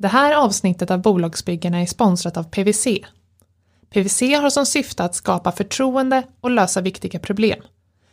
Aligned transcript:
Det 0.00 0.08
här 0.08 0.32
avsnittet 0.32 0.90
av 0.90 0.98
Bolagsbyggarna 1.02 1.80
är 1.80 1.86
sponsrat 1.86 2.36
av 2.36 2.42
PWC. 2.42 2.86
PWC 3.90 4.22
har 4.22 4.50
som 4.50 4.66
syfte 4.66 5.04
att 5.04 5.14
skapa 5.14 5.52
förtroende 5.52 6.22
och 6.40 6.50
lösa 6.50 6.80
viktiga 6.80 7.18
problem. 7.18 7.60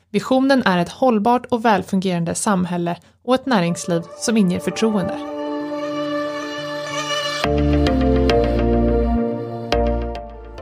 Visionen 0.09 0.63
är 0.63 0.77
ett 0.77 0.89
hållbart 0.89 1.45
och 1.45 1.65
välfungerande 1.65 2.35
samhälle 2.35 2.97
och 3.23 3.35
ett 3.35 3.45
näringsliv 3.45 4.01
som 4.19 4.37
inger 4.37 4.59
förtroende. 4.59 5.17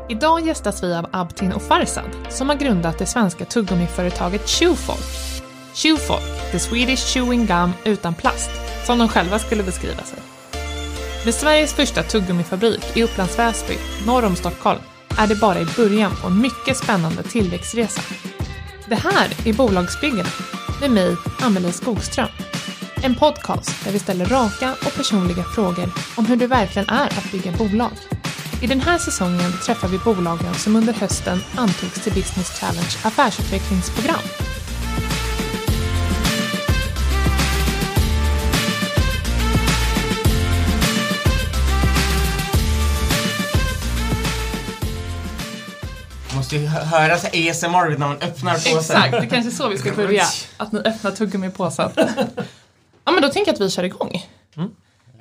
Idag 0.09 0.47
gästas 0.47 0.83
vi 0.83 0.95
av 0.95 1.07
Abtin 1.11 1.53
och 1.53 1.61
Farsad 1.61 2.09
som 2.29 2.49
har 2.49 2.55
grundat 2.55 2.99
det 2.99 3.05
svenska 3.05 3.45
tuggummiföretaget 3.45 4.49
Chewfolk. 4.49 5.35
Chewfolk, 5.73 6.51
the 6.51 6.59
Swedish 6.59 7.13
chewing 7.13 7.45
gum 7.45 7.71
utan 7.85 8.13
plast, 8.13 8.51
som 8.85 8.99
de 8.99 9.09
själva 9.09 9.39
skulle 9.39 9.63
beskriva 9.63 10.03
sig. 10.03 10.34
Med 11.25 11.33
Sveriges 11.33 11.73
första 11.73 12.03
tuggummifabrik 12.03 12.97
i 12.97 13.03
Upplands 13.03 13.39
Väsby, 13.39 13.77
norr 14.05 14.25
om 14.25 14.35
Stockholm, 14.35 14.79
är 15.17 15.27
det 15.27 15.35
bara 15.35 15.59
i 15.59 15.65
början 15.65 16.15
på 16.21 16.27
en 16.27 16.41
mycket 16.41 16.77
spännande 16.77 17.23
tillväxtresa. 17.23 18.01
Det 18.89 18.95
här 18.95 19.27
är 19.45 19.53
Bolagsbyggarna 19.53 20.29
med 20.81 20.91
mig, 20.91 21.15
Amelie 21.41 21.71
Skogström. 21.71 22.27
En 23.03 23.15
podcast 23.15 23.83
där 23.83 23.91
vi 23.91 23.99
ställer 23.99 24.25
raka 24.25 24.71
och 24.85 24.95
personliga 24.95 25.43
frågor 25.43 25.91
om 26.17 26.25
hur 26.25 26.35
det 26.35 26.47
verkligen 26.47 26.89
är 26.89 27.07
att 27.07 27.31
bygga 27.31 27.51
bolag. 27.51 27.91
I 28.61 28.67
den 28.67 28.81
här 28.81 28.97
säsongen 28.97 29.51
träffar 29.65 29.87
vi 29.87 29.97
bolagen 29.97 30.53
som 30.53 30.75
under 30.75 30.93
hösten 30.93 31.39
antogs 31.55 32.03
till 32.03 32.13
Business 32.13 32.59
Challenge 32.59 32.97
affärsutvecklingsprogram. 33.03 34.44
Måste 46.45 46.55
ju 46.55 46.67
hö- 46.67 46.83
höra 46.83 47.17
så 47.17 47.27
ASMR 47.27 47.89
när 47.89 47.97
man 47.97 48.17
öppnar 48.21 48.53
påsen. 48.53 48.77
Exakt, 48.77 49.11
det 49.11 49.17
är 49.17 49.25
kanske 49.25 49.49
är 49.49 49.51
så 49.51 49.67
vi 49.69 49.77
ska 49.77 49.91
börja. 49.93 50.23
Att 50.57 50.71
ni 50.71 50.79
öppnar 50.79 51.11
tuggummipåsen. 51.11 51.91
Ja 53.05 53.11
men 53.11 53.21
då 53.21 53.29
tänker 53.29 53.49
jag 53.51 53.53
att 53.55 53.61
vi 53.61 53.69
kör 53.69 53.83
igång. 53.83 54.25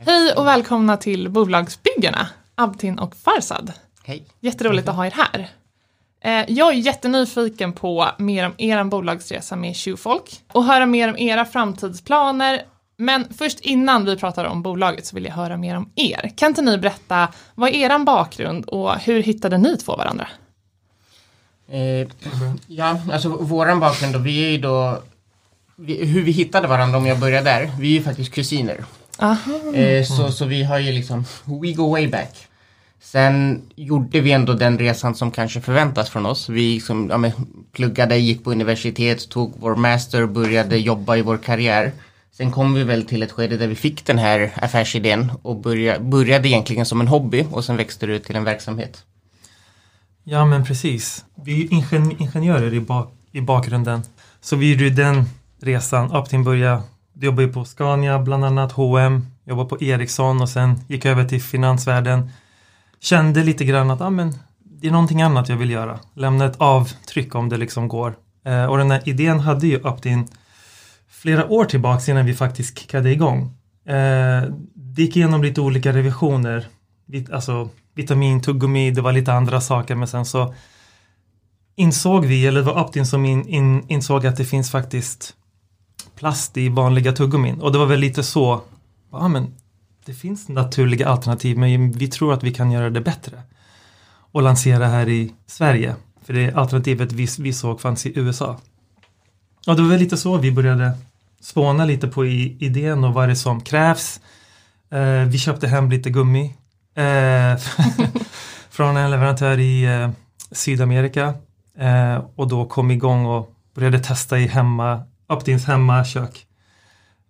Hej 0.06 0.32
och 0.36 0.46
välkomna 0.46 0.96
till 0.96 1.28
Bolagsbyggarna, 1.28 2.28
Abtin 2.54 2.98
och 2.98 3.14
Farsad. 3.16 3.72
Hej. 4.04 4.24
Jätteroligt 4.40 4.88
att 4.88 4.94
ha 4.96 5.06
er 5.06 5.14
här. 5.16 5.48
Eh, 6.24 6.44
Jag 6.52 6.68
är 6.68 6.72
jättenyfiken 6.78 7.72
på 7.72 8.08
mer 8.18 8.46
om 8.46 8.54
er 8.58 8.84
bolagsresa 8.84 9.56
med 9.56 9.76
Tjuvfolk 9.76 10.40
och 10.52 10.64
höra 10.64 10.86
mer 10.86 11.08
om 11.08 11.18
era 11.18 11.44
framtidsplaner. 11.44 12.62
Men 12.96 13.26
först 13.38 13.60
innan 13.60 14.04
vi 14.04 14.16
pratar 14.16 14.44
om 14.44 14.62
bolaget 14.62 15.06
så 15.06 15.14
vill 15.14 15.24
jag 15.24 15.32
höra 15.32 15.56
mer 15.56 15.76
om 15.76 15.90
er. 15.94 16.32
Kan 16.36 16.48
inte 16.48 16.62
ni 16.62 16.78
berätta, 16.78 17.28
vad 17.54 17.68
är 17.70 17.74
er 17.90 17.98
bakgrund 17.98 18.64
och 18.64 18.94
hur 18.98 19.22
hittade 19.22 19.58
ni 19.58 19.76
två 19.76 19.96
varandra? 19.96 20.28
Eh, 21.68 22.08
ja, 22.66 23.00
alltså 23.12 23.28
våran 23.28 23.80
bakgrund 23.80 24.12
då, 24.12 24.18
vi 24.18 24.44
är 24.44 24.50
ju 24.50 24.58
då 24.58 25.02
vi, 25.76 26.04
hur 26.04 26.22
vi 26.22 26.32
hittade 26.32 26.68
varandra 26.68 26.98
om 26.98 27.06
jag 27.06 27.18
börjar 27.18 27.42
där, 27.42 27.70
vi 27.80 27.88
är 27.88 27.98
ju 27.98 28.02
faktiskt 28.02 28.32
kusiner. 28.32 28.84
Eh, 29.74 30.04
så, 30.04 30.32
så 30.32 30.44
vi 30.44 30.62
har 30.62 30.78
ju 30.78 30.92
liksom, 30.92 31.24
we 31.44 31.72
go 31.72 31.90
way 31.90 32.08
back. 32.08 32.48
Sen 33.00 33.62
gjorde 33.76 34.20
vi 34.20 34.32
ändå 34.32 34.52
den 34.52 34.78
resan 34.78 35.14
som 35.14 35.30
kanske 35.30 35.60
förväntas 35.60 36.10
från 36.10 36.26
oss. 36.26 36.48
Vi 36.48 36.74
liksom, 36.74 37.10
ja, 37.10 37.16
men, 37.16 37.32
pluggade, 37.72 38.16
gick 38.16 38.44
på 38.44 38.50
universitet, 38.50 39.28
tog 39.28 39.54
vår 39.56 39.76
master, 39.76 40.26
började 40.26 40.78
jobba 40.78 41.16
i 41.16 41.22
vår 41.22 41.38
karriär. 41.38 41.92
Sen 42.32 42.50
kom 42.50 42.74
vi 42.74 42.84
väl 42.84 43.06
till 43.06 43.22
ett 43.22 43.32
skede 43.32 43.56
där 43.56 43.66
vi 43.66 43.74
fick 43.74 44.06
den 44.06 44.18
här 44.18 44.52
affärsidén 44.56 45.32
och 45.42 45.56
börja, 45.56 46.00
började 46.00 46.48
egentligen 46.48 46.86
som 46.86 47.00
en 47.00 47.08
hobby 47.08 47.46
och 47.50 47.64
sen 47.64 47.76
växte 47.76 48.06
det 48.06 48.12
ut 48.12 48.24
till 48.24 48.36
en 48.36 48.44
verksamhet. 48.44 49.04
Ja 50.24 50.44
men 50.44 50.64
precis. 50.64 51.24
Vi 51.34 51.52
är 51.52 51.56
ju 51.56 51.68
ingen, 51.70 52.20
ingenjörer 52.22 52.74
i, 52.74 52.80
bak, 52.80 53.12
i 53.32 53.40
bakgrunden. 53.40 54.02
Så 54.40 54.56
vi 54.56 54.72
gjorde 54.72 54.90
den 54.90 55.24
resan. 55.60 56.12
Aptin 56.12 56.44
började 56.44 56.82
jobba 57.14 57.48
på 57.48 57.64
Scania 57.64 58.18
bland 58.18 58.44
annat, 58.44 58.72
H&M, 58.72 59.26
jobbade 59.44 59.68
på 59.68 59.82
Ericsson 59.82 60.42
och 60.42 60.48
sen 60.48 60.80
gick 60.88 61.06
över 61.06 61.24
till 61.24 61.42
finansvärlden. 61.42 62.30
Kände 63.00 63.44
lite 63.44 63.64
grann 63.64 63.90
att 63.90 64.00
ah, 64.00 64.10
men, 64.10 64.34
det 64.58 64.86
är 64.86 64.92
någonting 64.92 65.22
annat 65.22 65.48
jag 65.48 65.56
vill 65.56 65.70
göra. 65.70 65.98
Lämna 66.14 66.44
ett 66.44 66.56
avtryck 66.56 67.34
om 67.34 67.48
det 67.48 67.56
liksom 67.56 67.88
går. 67.88 68.14
Eh, 68.44 68.64
och 68.64 68.78
den 68.78 68.90
här 68.90 69.08
idén 69.08 69.40
hade 69.40 69.66
ju 69.66 69.86
Aptin 69.86 70.28
flera 71.08 71.46
år 71.46 71.64
tillbaka 71.64 72.10
innan 72.10 72.26
vi 72.26 72.34
faktiskt 72.34 72.78
kickade 72.78 73.10
igång. 73.10 73.42
Eh, 73.86 74.42
det 74.74 75.02
gick 75.02 75.16
igenom 75.16 75.42
lite 75.42 75.60
olika 75.60 75.92
revisioner. 75.92 76.66
Vi, 77.06 77.26
alltså 77.32 77.68
vitamin, 77.94 78.42
tuggummi, 78.42 78.90
det 78.90 79.00
var 79.00 79.12
lite 79.12 79.32
andra 79.32 79.60
saker 79.60 79.94
men 79.94 80.08
sen 80.08 80.24
så 80.24 80.54
insåg 81.76 82.26
vi, 82.26 82.46
eller 82.46 82.60
det 82.60 82.66
var 82.66 82.84
Optin 82.84 83.06
som 83.06 83.24
in, 83.24 83.48
in, 83.48 83.84
insåg 83.88 84.26
att 84.26 84.36
det 84.36 84.44
finns 84.44 84.70
faktiskt 84.70 85.34
plast 86.16 86.56
i 86.56 86.68
vanliga 86.68 87.12
tuggummin 87.12 87.60
och 87.60 87.72
det 87.72 87.78
var 87.78 87.86
väl 87.86 88.00
lite 88.00 88.22
så, 88.22 88.60
ja 89.12 89.28
men 89.28 89.54
det 90.04 90.14
finns 90.14 90.48
naturliga 90.48 91.08
alternativ 91.08 91.58
men 91.58 91.92
vi 91.92 92.08
tror 92.08 92.32
att 92.32 92.42
vi 92.42 92.54
kan 92.54 92.70
göra 92.70 92.90
det 92.90 93.00
bättre 93.00 93.42
och 94.34 94.42
lansera 94.42 94.86
här 94.86 95.08
i 95.08 95.32
Sverige. 95.46 95.94
För 96.24 96.32
det 96.32 96.52
alternativet 96.52 97.12
vi, 97.12 97.28
vi 97.38 97.52
såg 97.52 97.80
fanns 97.80 98.06
i 98.06 98.18
USA. 98.18 98.60
Och 99.66 99.76
det 99.76 99.82
var 99.82 99.88
väl 99.88 99.98
lite 99.98 100.16
så 100.16 100.36
vi 100.36 100.52
började 100.52 100.92
spåna 101.40 101.84
lite 101.84 102.08
på 102.08 102.26
i, 102.26 102.56
idén 102.60 103.04
och 103.04 103.14
vad 103.14 103.28
det 103.28 103.32
är 103.32 103.34
som 103.34 103.60
krävs. 103.60 104.20
Eh, 104.90 105.24
vi 105.24 105.38
köpte 105.38 105.68
hem 105.68 105.90
lite 105.90 106.10
gummi 106.10 106.54
Eh, 106.94 107.56
från 108.70 108.96
en 108.96 109.10
leverantör 109.10 109.58
i 109.58 109.84
eh, 109.84 110.10
Sydamerika 110.50 111.34
eh, 111.78 112.24
och 112.36 112.48
då 112.48 112.66
kom 112.66 112.90
igång 112.90 113.26
och 113.26 113.54
började 113.74 113.98
testa 113.98 114.38
i 114.38 114.46
hemma, 114.46 115.02
Optins 115.28 115.64
hemmakök 115.64 116.46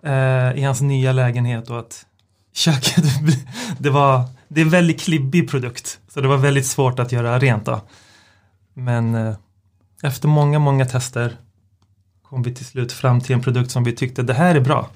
eh, 0.02 0.52
i 0.52 0.62
hans 0.62 0.80
nya 0.80 1.12
lägenhet 1.12 1.70
och 1.70 1.78
att 1.78 2.06
köket, 2.52 3.04
det 3.78 3.90
var 3.90 4.24
det 4.48 4.60
är 4.60 4.64
en 4.64 4.70
väldigt 4.70 5.00
klibbig 5.00 5.50
produkt 5.50 6.00
så 6.08 6.20
det 6.20 6.28
var 6.28 6.36
väldigt 6.36 6.66
svårt 6.66 6.98
att 6.98 7.12
göra 7.12 7.38
rent 7.38 7.64
då. 7.64 7.80
Men 8.74 9.14
eh, 9.14 9.34
efter 10.02 10.28
många, 10.28 10.58
många 10.58 10.86
tester 10.86 11.36
kom 12.22 12.42
vi 12.42 12.54
till 12.54 12.66
slut 12.66 12.92
fram 12.92 13.20
till 13.20 13.34
en 13.34 13.42
produkt 13.42 13.70
som 13.70 13.84
vi 13.84 13.92
tyckte 13.92 14.22
det 14.22 14.34
här 14.34 14.54
är 14.54 14.60
bra. 14.60 14.90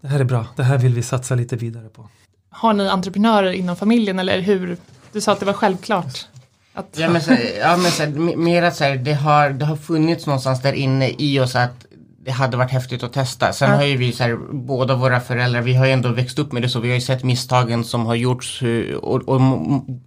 Det 0.00 0.08
här 0.08 0.20
är 0.20 0.24
bra, 0.24 0.46
det 0.56 0.64
här 0.64 0.78
vill 0.78 0.94
vi 0.94 1.02
satsa 1.02 1.34
lite 1.34 1.56
vidare 1.56 1.88
på. 1.88 2.08
Har 2.56 2.72
ni 2.74 2.88
entreprenörer 2.88 3.52
inom 3.52 3.76
familjen 3.76 4.18
eller 4.18 4.40
hur? 4.40 4.76
Du 5.12 5.20
sa 5.20 5.32
att 5.32 5.40
det 5.40 5.46
var 5.46 5.52
självklart. 5.52 6.26
Att, 6.74 6.88
Ja 6.98 7.08
men, 7.10 7.22
så, 7.22 7.36
ja, 7.60 7.76
men 7.76 7.90
så, 7.90 8.02
m- 8.02 8.32
mer 8.36 8.62
att 8.62 8.76
så 8.76 8.84
här, 8.84 8.96
det, 8.96 9.12
har, 9.14 9.50
det 9.50 9.64
har 9.64 9.76
funnits 9.76 10.26
någonstans 10.26 10.62
där 10.62 10.72
inne 10.72 11.10
i 11.18 11.40
oss 11.40 11.56
att 11.56 11.86
det 12.24 12.30
hade 12.32 12.56
varit 12.56 12.70
häftigt 12.70 13.02
att 13.02 13.12
testa. 13.12 13.52
Sen 13.52 13.70
Ja. 13.70 13.76
har 13.76 13.84
ju 13.84 13.96
vi 13.96 14.12
så 14.12 14.22
här, 14.22 14.36
båda 14.52 14.94
våra 14.94 15.20
föräldrar, 15.20 15.60
vi 15.62 15.74
har 15.74 15.86
ju 15.86 15.92
ändå 15.92 16.08
växt 16.08 16.38
upp 16.38 16.52
med 16.52 16.62
det 16.62 16.68
så 16.68 16.80
vi 16.80 16.88
har 16.88 16.94
ju 16.94 17.00
sett 17.00 17.24
misstagen 17.24 17.84
som 17.84 18.06
har 18.06 18.14
gjorts 18.14 18.62
och, 19.02 19.28
och 19.28 19.40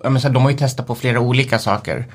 ja, 0.03 0.09
men 0.09 0.21
så 0.21 0.27
här, 0.27 0.33
de 0.33 0.43
har 0.43 0.51
ju 0.51 0.57
testat 0.57 0.87
på 0.87 0.95
flera 0.95 1.19
olika 1.19 1.59
saker. 1.59 2.05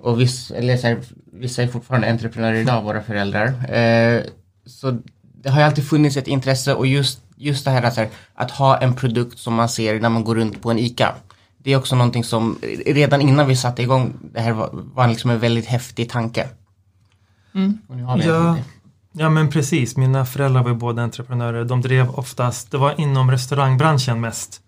Och 0.00 0.20
viss, 0.20 0.50
eller 0.50 0.76
så 0.76 0.86
här, 0.86 0.98
vissa 1.32 1.62
är 1.62 1.66
fortfarande 1.66 2.10
entreprenörer 2.10 2.54
idag, 2.54 2.82
våra 2.82 3.02
föräldrar. 3.02 3.46
Eh, 3.74 4.20
så 4.66 4.98
det 5.42 5.50
har 5.50 5.58
ju 5.60 5.66
alltid 5.66 5.88
funnits 5.88 6.16
ett 6.16 6.28
intresse 6.28 6.74
och 6.74 6.86
just, 6.86 7.20
just 7.42 7.64
det 7.64 7.70
här 7.70 7.82
att, 7.82 7.94
så 7.94 8.00
här 8.00 8.10
att 8.34 8.50
ha 8.50 8.78
en 8.78 8.94
produkt 8.94 9.38
som 9.38 9.54
man 9.54 9.68
ser 9.68 10.00
när 10.00 10.08
man 10.08 10.24
går 10.24 10.34
runt 10.34 10.62
på 10.62 10.70
en 10.70 10.78
ICA. 10.78 11.14
Det 11.58 11.72
är 11.72 11.76
också 11.76 11.96
någonting 11.96 12.24
som 12.24 12.58
redan 12.86 13.20
innan 13.20 13.48
vi 13.48 13.56
satte 13.56 13.82
igång 13.82 14.12
det 14.32 14.40
här 14.40 14.52
var, 14.52 14.70
var 14.72 15.08
liksom 15.08 15.30
en 15.30 15.38
väldigt 15.38 15.66
häftig 15.66 16.10
tanke. 16.10 16.48
Mm. 17.54 17.78
Ja, 18.24 18.56
ja 19.12 19.30
men 19.30 19.50
precis, 19.50 19.96
mina 19.96 20.26
föräldrar 20.26 20.62
var 20.62 20.70
ju 20.70 20.76
båda 20.76 21.02
entreprenörer. 21.02 21.64
De 21.64 21.80
drev 21.80 22.10
oftast, 22.10 22.70
det 22.70 22.78
var 22.78 23.00
inom 23.00 23.30
restaurangbranschen 23.30 24.20
mest. 24.20 24.60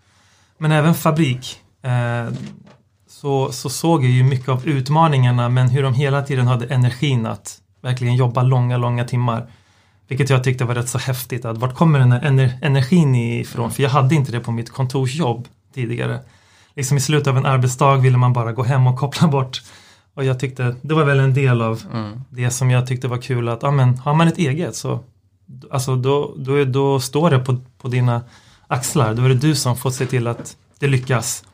Men 0.59 0.73
även 0.73 0.95
fabrik. 0.95 1.61
Eh, 1.83 2.35
så, 3.09 3.53
så 3.53 3.71
såg 3.71 4.05
jag 4.05 4.11
ju 4.11 4.25
mycket 4.25 4.49
av 4.49 4.67
utmaningarna 4.67 5.49
men 5.49 5.69
hur 5.69 5.83
de 5.83 5.95
hela 5.95 6.23
tiden 6.23 6.47
hade 6.47 6.67
energin 6.67 7.27
att 7.27 7.61
verkligen 7.81 8.17
jobba 8.17 8.43
långa, 8.43 8.77
långa 8.77 9.05
timmar. 9.05 9.47
Vilket 10.09 10.31
jag 10.31 10.45
tyckte 10.45 10.65
var 10.65 10.75
rätt 10.75 10.89
så 10.89 10.99
häftigt. 10.99 11.45
Att 11.45 11.59
vart 11.59 11.75
kommer 11.75 11.99
den 11.99 12.13
här 12.13 12.21
ener- 12.21 12.59
energin 12.63 13.15
ifrån? 13.15 13.71
För 13.71 13.83
jag 13.83 13.91
hade 13.91 14.15
inte 14.15 14.33
det 14.33 14.41
på 14.41 14.53
mitt 14.53 14.71
kontorsjobb 14.71 15.49
tidigare. 15.75 16.21
Liksom 16.77 16.97
i 16.97 17.01
slutet 17.01 17.27
av 17.29 17.37
en 17.37 17.47
arbetsdag 17.47 17.97
ville 17.97 18.19
man 18.19 18.33
bara 18.33 18.53
gå 18.53 18.63
hem 18.63 18.87
och 18.87 18.99
koppla 18.99 19.29
bort. 19.29 19.63
Och 20.15 20.25
jag 20.25 20.41
tyckte, 20.41 20.77
det 20.83 20.95
var 20.95 21.05
väl 21.05 21.21
en 21.21 21.35
del 21.35 21.63
av 21.63 21.83
Mm. 21.93 22.21
det 22.31 22.51
som 22.51 22.71
jag 22.71 22.87
tyckte 22.87 23.09
var 23.09 23.19
kul 23.19 23.49
att, 23.49 23.63
ja 23.63 23.71
men 23.71 23.99
har 23.99 24.15
man 24.15 24.29
ett 24.29 24.39
eget 24.39 24.77
så 24.77 25.01
Alltså 25.71 25.97
då, 25.97 26.35
då, 26.37 26.65
då 26.65 27.01
står 27.01 27.31
det 27.31 27.39
på, 27.39 27.57
på 27.79 27.89
dina 27.89 28.21
axlar, 28.67 29.15
då 29.15 29.23
är 29.23 29.29
det 29.29 29.35
du 29.35 29.55
som 29.55 29.77
får 29.77 29.91
se 29.91 30.07
till 30.07 30.27
att 30.27 30.57
det 30.79 30.87
lyckas. 30.87 31.45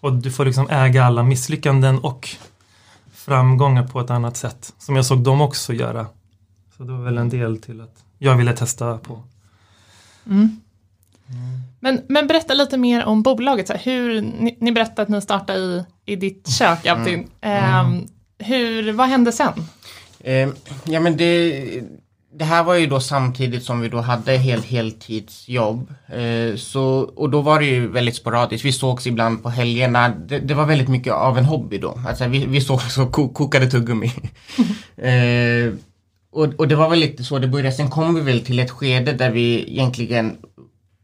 Och 0.00 0.12
du 0.12 0.30
får 0.30 0.44
liksom 0.44 0.68
äga 0.70 1.04
alla 1.04 1.22
misslyckanden 1.22 1.98
och 1.98 2.28
framgångar 3.14 3.86
på 3.86 4.00
ett 4.00 4.10
annat 4.10 4.36
sätt. 4.36 4.72
Som 4.78 4.96
jag 4.96 5.06
såg 5.06 5.18
dem 5.18 5.40
också 5.40 5.72
göra. 5.72 6.06
Så 6.82 6.86
det 6.86 6.92
var 6.92 7.04
väl 7.04 7.18
en 7.18 7.28
del 7.28 7.58
till 7.58 7.80
att 7.80 8.04
jag 8.18 8.36
ville 8.36 8.52
testa 8.52 8.98
på. 8.98 9.22
Mm. 10.26 10.60
Men, 11.80 12.00
men 12.08 12.26
berätta 12.26 12.54
lite 12.54 12.78
mer 12.78 13.04
om 13.04 13.22
bolaget. 13.22 13.66
Så 13.66 13.72
här, 13.72 13.80
hur, 13.84 14.22
ni, 14.22 14.56
ni 14.60 14.72
berättade 14.72 15.02
att 15.02 15.08
ni 15.08 15.20
startade 15.20 15.58
i, 15.58 15.84
i 16.06 16.16
ditt 16.16 16.48
kök, 16.48 16.86
Abtin. 16.86 17.28
Mm. 17.40 17.96
Eh, 17.96 18.46
hur, 18.46 18.92
vad 18.92 19.08
hände 19.08 19.32
sen? 19.32 19.52
Eh, 20.20 20.48
ja 20.84 21.00
men 21.00 21.16
det, 21.16 21.64
det 22.34 22.44
här 22.44 22.64
var 22.64 22.74
ju 22.74 22.86
då 22.86 23.00
samtidigt 23.00 23.64
som 23.64 23.80
vi 23.80 23.88
då 23.88 24.00
hade 24.00 24.32
hel, 24.32 24.62
heltidsjobb. 24.62 25.94
Eh, 26.06 26.56
så, 26.56 27.12
och 27.16 27.30
då 27.30 27.40
var 27.40 27.60
det 27.60 27.66
ju 27.66 27.88
väldigt 27.88 28.16
sporadiskt. 28.16 28.64
Vi 28.64 28.72
sågs 28.72 29.06
ibland 29.06 29.42
på 29.42 29.48
helgerna. 29.48 30.08
Det, 30.08 30.38
det 30.38 30.54
var 30.54 30.66
väldigt 30.66 30.88
mycket 30.88 31.12
av 31.12 31.38
en 31.38 31.44
hobby 31.44 31.78
då. 31.78 32.00
Alltså 32.08 32.28
vi, 32.28 32.46
vi 32.46 32.60
sågs 32.60 32.98
och 32.98 33.12
ko, 33.12 33.28
kokade 33.28 33.70
tuggummi. 33.70 34.12
eh, 34.96 35.74
och, 36.32 36.54
och 36.58 36.68
det 36.68 36.76
var 36.76 36.90
väl 36.90 36.98
lite 36.98 37.24
så 37.24 37.38
det 37.38 37.48
började. 37.48 37.72
Sen 37.72 37.90
kom 37.90 38.14
vi 38.14 38.20
väl 38.20 38.44
till 38.44 38.58
ett 38.58 38.70
skede 38.70 39.12
där 39.12 39.30
vi 39.30 39.70
egentligen 39.72 40.36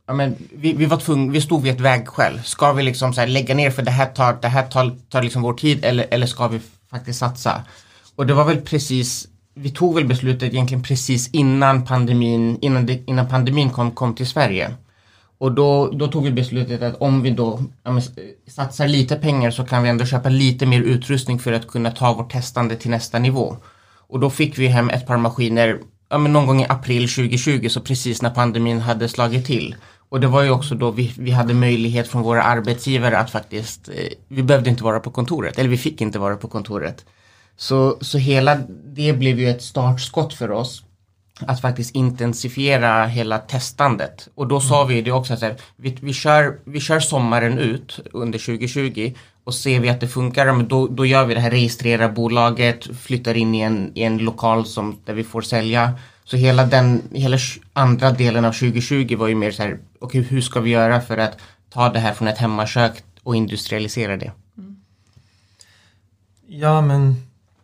Ja, 0.07 0.15
men 0.15 0.37
vi, 0.55 0.73
vi 0.73 0.87
var 0.87 0.97
tvungna, 0.97 1.33
vi 1.33 1.41
stod 1.41 1.63
vid 1.63 1.73
ett 1.73 1.81
vägskäl. 1.81 2.41
Ska 2.45 2.73
vi 2.73 2.83
liksom 2.83 3.13
så 3.13 3.27
lägga 3.27 3.55
ner 3.55 3.71
för 3.71 3.83
det 3.83 3.91
här 3.91 4.07
tar, 4.07 4.39
det 4.43 4.49
här 4.49 4.67
tar, 4.67 4.97
tar 5.09 5.23
liksom 5.23 5.43
vår 5.43 5.55
tid 5.55 5.85
eller, 5.85 6.07
eller 6.11 6.27
ska 6.27 6.49
vi 6.49 6.61
faktiskt 6.91 7.19
satsa? 7.19 7.63
Och 8.17 8.27
det 8.27 8.35
var 8.35 8.45
väl 8.45 8.61
precis 8.61 9.29
vi 9.61 9.71
tog 9.71 9.95
väl 9.95 10.05
beslutet 10.05 10.53
egentligen 10.53 10.83
precis 10.83 11.31
innan 11.33 11.85
pandemin, 11.85 12.59
innan, 12.61 12.87
det, 12.87 13.03
innan 13.07 13.29
pandemin 13.29 13.71
kom, 13.71 13.91
kom 13.91 14.15
till 14.15 14.27
Sverige. 14.27 14.75
Och 15.39 15.53
då, 15.53 15.91
då 15.91 16.09
tog 16.09 16.25
vi 16.25 16.31
beslutet 16.31 16.83
att 16.83 17.01
om 17.01 17.23
vi 17.23 17.31
då 17.31 17.61
ja, 17.83 17.91
men, 17.91 18.03
satsar 18.47 18.89
lite 18.89 19.17
pengar 19.17 19.51
så 19.51 19.65
kan 19.65 19.83
vi 19.83 19.89
ändå 19.89 20.05
köpa 20.05 20.29
lite 20.29 20.67
mer 20.67 20.81
utrustning 20.81 21.39
för 21.39 21.53
att 21.53 21.69
kunna 21.69 21.91
ta 21.91 22.15
vårt 22.15 22.33
testande 22.33 22.77
till 22.77 22.91
nästa 22.91 23.19
nivå. 23.19 23.57
Och 24.09 24.21
då 24.21 24.31
fick 24.31 24.59
vi 24.59 24.67
hem 24.67 24.91
ett 24.91 25.07
par 25.07 25.17
maskiner 25.17 25.79
ja, 26.09 26.19
men 26.19 26.33
någon 26.33 26.47
gång 26.47 26.63
i 26.63 26.67
april 26.69 27.09
2020, 27.09 27.69
så 27.69 27.81
precis 27.81 28.23
när 28.23 28.31
pandemin 28.31 28.81
hade 28.81 29.09
slagit 29.09 29.47
till. 29.47 29.77
Och 30.09 30.21
det 30.21 30.27
var 30.27 30.43
ju 30.43 30.51
också 30.51 30.75
då 30.75 30.91
vi, 30.91 31.13
vi 31.19 31.31
hade 31.31 31.55
möjlighet 31.55 32.09
från 32.09 32.23
våra 32.23 32.43
arbetsgivare 32.43 33.19
att 33.19 33.31
faktiskt, 33.31 33.89
eh, 33.89 33.95
vi 34.29 34.43
behövde 34.43 34.71
inte 34.71 34.85
vara 34.85 35.01
på 35.01 35.11
kontoret, 35.11 35.59
eller 35.59 35.69
vi 35.69 35.79
fick 35.79 36.01
inte 36.01 36.19
vara 36.19 36.37
på 36.37 36.49
kontoret. 36.49 37.05
Så, 37.57 37.99
så 38.01 38.19
hela 38.19 38.59
det 38.85 39.13
blev 39.13 39.41
ju 39.41 39.51
ett 39.51 39.63
startskott 39.63 40.35
för 40.35 40.51
oss 40.51 40.83
att 41.41 41.61
faktiskt 41.61 41.95
intensifiera 41.95 43.07
hela 43.07 43.39
testandet. 43.39 44.29
Och 44.35 44.49
då 44.49 44.61
sa 44.61 44.85
vi 44.85 45.03
det 45.03 45.13
också 45.13 45.35
att 45.35 45.63
vi, 45.77 45.99
vi, 46.01 46.13
kör, 46.13 46.59
vi 46.65 46.81
kör 46.81 47.01
sommaren 47.01 47.59
ut 47.59 48.01
under 48.13 48.39
2020 48.39 49.13
och 49.49 49.55
ser 49.55 49.81
vi 49.81 49.89
att 49.89 50.01
det 50.01 50.09
funkar, 50.09 50.63
då, 50.63 50.87
då 50.87 51.07
gör 51.07 51.25
vi 51.25 51.35
det 51.35 51.41
här, 51.41 51.51
registrerar 51.51 52.09
bolaget, 52.09 52.97
flyttar 53.01 53.37
in 53.37 53.55
i 53.55 53.61
en, 53.61 53.93
i 53.95 54.03
en 54.03 54.19
lokal 54.19 54.67
som, 54.67 54.99
där 55.05 55.15
vi 55.15 55.25
får 55.25 55.43
sälja. 55.43 55.95
Så 56.25 56.37
hela 56.37 56.67
den, 56.67 57.03
hela 57.13 57.39
andra 57.73 58.11
delen 58.11 58.45
av 58.45 58.53
2020 58.53 59.17
var 59.17 59.29
ju 59.29 59.35
mer 59.35 59.51
så 59.51 59.63
här, 59.63 59.79
okej 59.99 60.21
okay, 60.21 60.23
hur 60.23 60.41
ska 60.41 60.61
vi 60.61 60.71
göra 60.71 61.01
för 61.01 61.19
att 61.19 61.39
ta 61.71 61.89
det 61.89 61.99
här 61.99 62.15
från 62.15 62.29
ett 62.29 62.39
hemmakök 62.39 63.03
och 63.23 63.37
industrialisera 63.37 64.17
det? 64.17 64.33
Mm. 64.59 64.77
Ja 66.49 66.81
men 66.81 67.17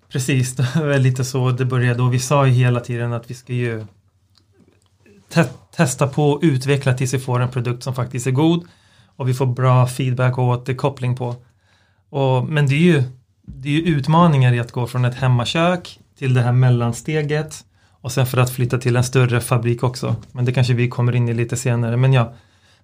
Precis, 0.08 0.56
det 0.56 0.68
var 0.74 0.98
lite 0.98 1.24
så 1.24 1.50
det 1.50 1.64
började 1.64 2.02
och 2.02 2.14
vi 2.14 2.18
sa 2.18 2.46
ju 2.46 2.52
hela 2.52 2.80
tiden 2.80 3.12
att 3.12 3.30
vi 3.30 3.34
ska 3.34 3.52
ju 3.52 3.86
te 5.28 5.44
testa 5.76 6.06
på 6.06 6.30
och 6.30 6.40
utveckla 6.42 6.94
tills 6.94 7.14
vi 7.14 7.18
får 7.18 7.40
en 7.40 7.50
produkt 7.50 7.82
som 7.82 7.94
faktiskt 7.94 8.26
är 8.26 8.30
god 8.30 8.64
och 9.16 9.28
vi 9.28 9.34
får 9.34 9.46
bra 9.46 9.86
feedback 9.86 10.38
och 10.38 10.44
återkoppling 10.44 11.16
på. 11.16 11.36
Och, 12.10 12.44
men 12.44 12.66
det 12.66 12.74
är, 12.74 12.78
ju, 12.78 13.02
det 13.42 13.68
är 13.68 13.72
ju 13.72 13.82
utmaningar 13.82 14.52
i 14.52 14.60
att 14.60 14.72
gå 14.72 14.86
från 14.86 15.04
ett 15.04 15.14
hemmakök 15.14 15.98
till 16.18 16.34
det 16.34 16.40
här 16.40 16.52
mellansteget 16.52 17.64
och 18.00 18.12
sen 18.12 18.26
för 18.26 18.38
att 18.38 18.50
flytta 18.50 18.78
till 18.78 18.96
en 18.96 19.04
större 19.04 19.40
fabrik 19.40 19.82
också. 19.82 20.16
Men 20.32 20.44
det 20.44 20.52
kanske 20.52 20.74
vi 20.74 20.88
kommer 20.88 21.14
in 21.14 21.28
i 21.28 21.34
lite 21.34 21.56
senare. 21.56 21.96
Men 21.96 22.12
ja, 22.12 22.32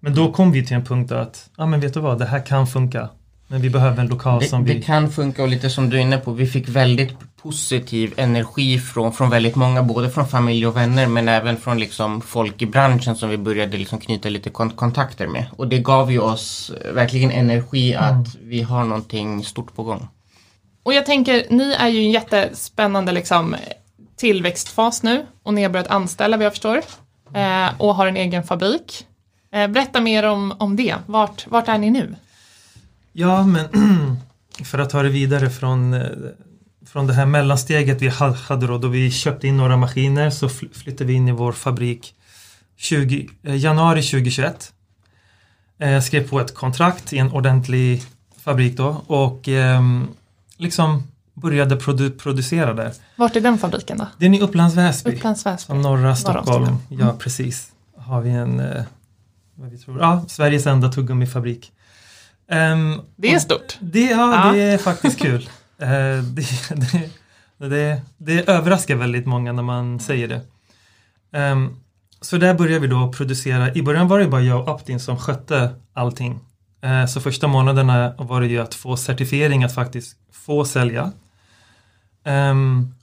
men 0.00 0.14
då 0.14 0.32
kom 0.32 0.52
vi 0.52 0.67
till 0.67 0.76
en 0.76 0.84
punkt 0.84 1.12
att, 1.12 1.50
ja 1.56 1.67
men 1.67 1.81
vet 1.81 1.94
du 1.94 2.00
vad, 2.00 2.19
det 2.19 2.26
här 2.26 2.46
kan 2.46 2.67
funka. 2.67 3.08
Men 3.49 3.61
vi 3.61 3.70
behöver 3.70 4.00
en 4.00 4.08
lokal 4.08 4.40
det, 4.40 4.46
som 4.46 4.64
vi... 4.64 4.75
Det 4.75 4.82
kan 4.82 5.11
funka 5.11 5.43
och 5.43 5.49
lite 5.49 5.70
som 5.70 5.90
du 5.90 5.96
är 5.96 6.00
inne 6.00 6.19
på, 6.19 6.32
vi 6.32 6.46
fick 6.46 6.69
väldigt 6.69 7.29
positiv 7.42 8.14
energi 8.16 8.78
från, 8.78 9.12
från 9.12 9.31
väldigt 9.31 9.56
många, 9.56 9.82
både 9.82 10.10
från 10.10 10.28
familj 10.28 10.66
och 10.66 10.76
vänner 10.76 11.06
men 11.06 11.28
även 11.28 11.56
från 11.56 11.78
liksom 11.78 12.20
folk 12.20 12.62
i 12.62 12.66
branschen 12.66 13.16
som 13.16 13.28
vi 13.28 13.38
började 13.38 13.76
liksom 13.76 13.98
knyta 13.98 14.28
lite 14.28 14.50
kont 14.50 14.76
kontakter 14.76 15.26
med. 15.26 15.46
Och 15.56 15.69
det 15.69 15.78
gav 15.78 16.12
ju 16.12 16.19
oss 16.19 16.72
verkligen 16.94 17.31
energi 17.31 17.92
mm. 17.92 18.04
att 18.04 18.34
vi 18.42 18.62
har 18.62 18.84
någonting 18.84 19.44
stort 19.44 19.75
på 19.75 19.82
gång. 19.82 20.08
Och 20.82 20.94
jag 20.94 21.06
tänker, 21.06 21.46
ni 21.50 21.72
är 21.72 21.88
ju 21.88 22.00
en 22.00 22.10
jättespännande 22.10 23.12
liksom, 23.12 23.56
tillväxtfas 24.16 25.02
nu 25.02 25.26
och 25.42 25.54
ni 25.54 25.62
har 25.62 25.70
börjat 25.70 25.90
anställa 25.90 26.37
vad 26.37 26.46
jag 26.46 26.52
förstår 26.52 26.82
eh, 27.34 27.69
och 27.78 27.94
har 27.94 28.06
en 28.06 28.16
egen 28.16 28.42
fabrik. 28.42 29.06
Eh, 29.52 29.69
berätta 29.69 30.00
mer 30.00 30.22
om, 30.22 30.54
om 30.58 30.76
det, 30.76 30.94
vart, 31.06 31.46
vart 31.46 31.69
är 31.69 31.78
ni 31.78 31.90
nu? 31.90 32.14
Ja, 33.12 33.46
men 33.46 33.69
för 34.64 34.78
att 34.78 34.90
ta 34.90 35.02
det 35.02 35.08
vidare 35.08 35.50
från, 35.50 35.94
eh, 35.94 36.00
från 36.92 37.06
det 37.06 37.12
här 37.12 37.26
mellansteget 37.26 38.02
vi 38.02 38.08
hade 38.08 38.66
då, 38.66 38.78
då 38.78 38.88
vi 38.88 39.10
köpte 39.10 39.48
in 39.48 39.56
några 39.56 39.76
maskiner 39.76 40.31
så 40.31 40.48
flyttade 40.48 41.04
vi 41.04 41.12
in 41.12 41.28
i 41.28 41.32
vår 41.32 41.52
fabrik 41.52 42.14
20, 42.76 43.28
eh, 43.42 43.56
januari 43.56 44.02
2021. 44.02 44.72
Eh, 45.78 46.00
skrev 46.00 46.28
på 46.28 46.40
ett 46.40 46.54
kontrakt 46.54 47.12
i 47.12 47.19
en 47.19 47.32
ordentlig 47.32 48.02
fabrik 48.37 48.76
då 48.76 49.04
och 49.06 49.48
eh, 49.48 49.81
liksom 50.56 51.02
började 51.34 51.76
produ 51.76 52.10
producera 52.10 52.75
där. 52.75 52.92
Vart 53.16 53.37
är 53.37 53.40
den 53.40 53.58
fabriken 53.58 53.98
då? 53.98 54.06
Den 54.19 54.34
är 54.34 54.42
Upplands 54.42 54.76
Väsby. 54.76 55.16
Upplands 55.16 55.46
Väsby. 55.46 55.75
Norra 55.75 56.16
Stockholm. 56.16 56.64
Mm. 56.64 56.78
Ja, 56.88 57.16
precis. 57.19 57.72
Har 57.96 58.20
vi 58.20 58.31
en, 58.31 58.60
eh, 58.60 58.82
vad 59.54 59.70
vi 59.70 59.78
tror, 59.78 60.00
ja, 60.00 60.25
Sveriges 60.28 60.66
enda 60.66 60.92
tuggummifabrik. 60.92 61.72
Um, 62.52 63.00
det 63.16 63.34
är 63.34 63.38
stort. 63.38 63.78
Det, 63.81 64.04
ja, 64.04 64.46
ja, 64.46 64.52
det 64.52 64.62
är 64.62 64.78
faktiskt 64.78 65.19
kul. 65.19 65.48
Det, 65.80 65.86
eh, 65.86 66.24
det, 67.58 67.68
det, 67.68 68.02
det, 68.18 68.48
överraskar 68.48 68.96
väldigt 68.96 69.26
många 69.26 69.52
när 69.52 69.62
man 69.62 70.00
säger 70.00 70.28
det. 70.28 70.40
Um, 71.38 71.80
så 72.20 72.36
där 72.36 72.54
började 72.54 72.78
vi 72.78 72.86
då 72.86 73.12
producera. 73.12 73.74
I 73.74 73.82
början 73.82 74.08
var 74.08 74.18
det 74.18 74.28
bara 74.28 74.40
jag 74.40 74.60
och 74.60 74.74
Aptin 74.74 75.00
som 75.00 75.16
skötte 75.16 75.74
allting. 75.92 76.40
Uh, 76.84 77.06
så 77.06 77.20
första 77.20 77.48
månaderna 77.48 78.14
var 78.18 78.40
det 78.40 78.46
ju 78.46 78.58
att 78.58 78.74
få 78.74 78.96
certifiering 78.96 79.64
att 79.64 79.74
faktiskt 79.74 80.16
få 80.32 80.64
sälja. 80.64 81.12
Um, 82.24 82.94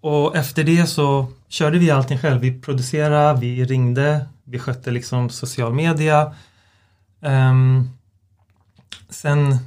och 0.00 0.36
efter 0.36 0.64
det 0.64 0.86
så 0.86 1.26
körde 1.48 1.78
vi 1.78 1.90
allting 1.90 2.18
själv. 2.18 2.40
Vi 2.40 2.60
producerade, 2.60 3.40
vi 3.40 3.64
ringde, 3.64 4.26
vi 4.44 4.58
skötte 4.58 4.90
liksom 4.90 5.30
social 5.30 5.74
media. 5.74 6.34
Um, 7.20 7.90
sen 9.08 9.58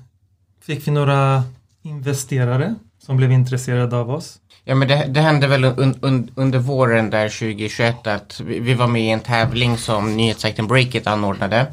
fick 0.65 0.87
vi 0.87 0.91
några 0.91 1.43
investerare 1.83 2.75
som 2.99 3.17
blev 3.17 3.31
intresserade 3.31 3.97
av 3.97 4.11
oss. 4.11 4.39
Ja 4.63 4.75
men 4.75 4.87
det, 4.87 5.05
det 5.09 5.21
hände 5.21 5.47
väl 5.47 5.63
un, 5.63 5.99
un, 6.01 6.31
under 6.35 6.59
våren 6.59 7.09
där 7.09 7.29
2021 7.29 8.07
att 8.07 8.41
vi, 8.45 8.59
vi, 8.59 8.73
var 8.73 8.87
med 8.87 9.01
i 9.01 9.09
en 9.09 9.19
tävling 9.19 9.77
som 9.77 10.17
nyhetssajten 10.17 10.67
Breakit 10.67 11.07
anordnade. 11.07 11.67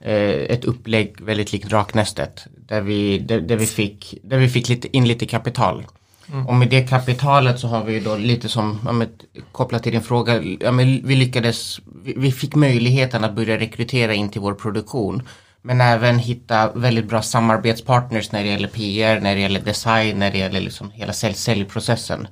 Eh, 0.00 0.30
ett 0.30 0.64
upplägg 0.64 1.20
väldigt 1.20 1.52
likt 1.52 1.68
Draknästet. 1.68 2.46
Där 2.68 2.80
vi, 2.80 3.18
där, 3.18 3.40
där, 3.40 3.56
vi 3.56 3.66
fick, 3.66 4.18
där 4.22 4.38
vi 4.38 4.48
fick 4.48 4.68
lite, 4.68 4.96
in 4.96 5.08
lite 5.08 5.26
kapital. 5.26 5.86
Mm. 6.32 6.46
Och 6.46 6.54
med 6.54 6.68
det 6.68 6.88
kapitalet 6.88 7.60
så 7.60 7.68
har 7.68 7.84
vi 7.84 8.00
då 8.00 8.16
lite 8.16 8.48
som, 8.48 8.78
ja, 8.84 8.92
med, 8.92 9.08
kopplat 9.52 9.82
till 9.82 9.92
din 9.92 10.02
fråga, 10.02 10.42
ja, 10.42 10.70
vi 11.04 11.16
lyckades, 11.16 11.80
vi, 12.04 12.14
vi 12.16 12.32
fick 12.32 12.54
möjligheten 12.54 13.24
att 13.24 13.34
börja 13.34 13.58
rekrytera 13.58 14.14
in 14.14 14.28
till 14.28 14.40
vår 14.40 14.54
produktion. 14.54 15.22
Men 15.66 15.80
även 15.80 16.18
hitta 16.18 16.72
väldigt 16.72 17.08
bra 17.08 17.22
samarbetspartners 17.22 18.32
när 18.32 18.42
det 18.42 18.48
gäller 18.48 18.68
PR, 18.68 19.20
när 19.20 19.34
det 19.34 19.40
gäller 19.40 19.60
design, 19.60 20.18
när 20.18 20.30
det 20.30 20.38
gäller 20.38 20.60
liksom 20.60 20.90
hela 20.90 21.12
sälj 21.12 21.34
säljprocessen. 21.34 22.28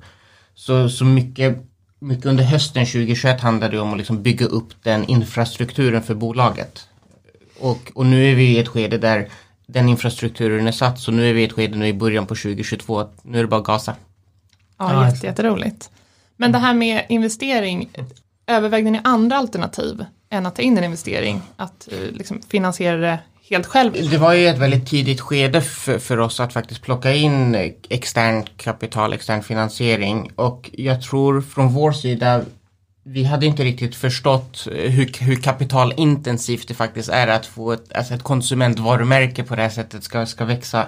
Så, 0.55 0.89
så 0.89 1.05
mycket, 1.05 1.57
mycket 1.99 2.25
under 2.25 2.43
hösten 2.43 2.85
2021 2.85 3.41
handlade 3.41 3.75
det 3.75 3.81
om 3.81 3.91
att 3.91 3.97
liksom 3.97 4.23
bygga 4.23 4.45
upp 4.45 4.83
den 4.83 5.05
infrastrukturen 5.05 6.03
för 6.03 6.15
bolaget. 6.15 6.87
Och, 7.59 7.91
och 7.95 8.05
nu 8.05 8.31
är 8.31 8.35
vi 8.35 8.43
i 8.43 8.59
ett 8.59 8.67
skede 8.67 8.97
där 8.97 9.29
den 9.67 9.89
infrastrukturen 9.89 10.67
är 10.67 10.71
satt 10.71 10.99
så 10.99 11.11
nu 11.11 11.29
är 11.29 11.33
vi 11.33 11.41
i 11.41 11.45
ett 11.45 11.51
skede 11.51 11.77
nu 11.77 11.87
i 11.87 11.93
början 11.93 12.25
på 12.25 12.35
2022 12.35 13.07
nu 13.21 13.37
är 13.37 13.41
det 13.41 13.47
bara 13.47 13.59
att 13.59 13.67
gasa. 13.67 13.95
Ja, 14.77 15.09
jätte, 15.09 15.27
jätteroligt. 15.27 15.89
Men 16.37 16.51
det 16.51 16.57
här 16.57 16.73
med 16.73 17.05
investering, 17.09 17.89
övervägde 18.47 18.91
ni 18.91 19.01
andra 19.03 19.37
alternativ 19.37 20.05
än 20.33 20.45
att 20.45 20.55
ta 20.55 20.61
in 20.61 20.77
en 20.77 20.83
investering? 20.83 21.41
Att 21.55 21.87
eh, 21.91 21.99
liksom, 22.11 22.41
finansiera 22.49 22.97
det 22.97 23.19
helt 23.49 23.65
själv? 23.65 23.93
Det 24.11 24.17
var 24.17 24.33
ju 24.33 24.47
ett 24.47 24.57
väldigt 24.57 24.89
tidigt 24.89 25.21
skede 25.21 25.61
för, 25.61 25.99
för 25.99 26.19
oss 26.19 26.39
att 26.39 26.53
faktiskt 26.53 26.81
plocka 26.81 27.13
in 27.13 27.55
externt 27.89 28.57
kapital, 28.57 29.13
extern 29.13 29.43
finansiering 29.43 30.31
och 30.35 30.69
jag 30.73 31.01
tror 31.01 31.41
från 31.41 31.73
vår 31.73 31.91
sida 31.91 32.41
vi 33.05 33.23
hade 33.23 33.45
inte 33.45 33.63
riktigt 33.63 33.95
förstått 33.95 34.67
hur, 34.71 35.23
hur 35.23 35.35
kapitalintensivt 35.35 36.67
det 36.67 36.73
faktiskt 36.73 37.09
är 37.09 37.27
att 37.27 37.45
få 37.45 37.71
ett, 37.71 37.93
alltså 37.93 38.13
ett 38.13 38.23
konsumentvarumärke 38.23 39.43
på 39.43 39.55
det 39.55 39.61
här 39.61 39.69
sättet 39.69 40.03
ska, 40.03 40.25
ska 40.25 40.45
växa. 40.45 40.85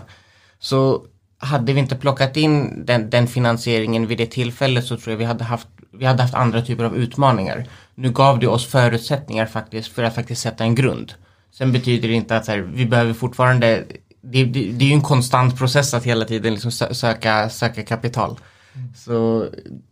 Så 0.60 1.04
hade 1.38 1.74
vi 1.74 1.80
inte 1.80 1.96
plockat 1.96 2.38
in 2.38 2.86
den, 2.86 3.10
den 3.10 3.28
finansieringen 3.28 4.08
vid 4.08 4.18
det 4.18 4.26
tillfället 4.26 4.86
så 4.86 4.98
tror 4.98 5.12
jag 5.12 5.18
vi 5.18 5.26
hade 5.26 5.44
haft 5.44 5.68
vi 5.98 6.06
hade 6.06 6.22
haft 6.22 6.34
andra 6.34 6.62
typer 6.62 6.84
av 6.84 6.98
utmaningar. 6.98 7.68
Nu 7.96 8.12
gav 8.12 8.40
det 8.40 8.48
oss 8.48 8.66
förutsättningar 8.66 9.46
faktiskt 9.46 9.88
för 9.88 10.04
att 10.04 10.16
faktiskt 10.16 10.42
sätta 10.42 10.64
en 10.64 10.76
grund. 10.76 11.14
Sen 11.52 11.72
betyder 11.72 12.08
det 12.08 12.14
inte 12.14 12.38
att 12.38 12.48
här, 12.48 12.58
vi 12.58 12.86
behöver 12.86 13.14
fortfarande, 13.14 13.84
det, 14.22 14.46
det, 14.46 14.72
det 14.72 14.86
är 14.86 14.90
ju 14.90 14.94
en 14.94 15.02
konstant 15.02 15.58
process 15.58 15.94
att 15.94 16.04
hela 16.04 16.26
tiden 16.26 16.54
liksom 16.54 16.72
söka, 16.72 17.50
söka 17.50 17.84
kapital. 17.84 18.40
Mm. 18.76 18.94
Så 18.96 19.48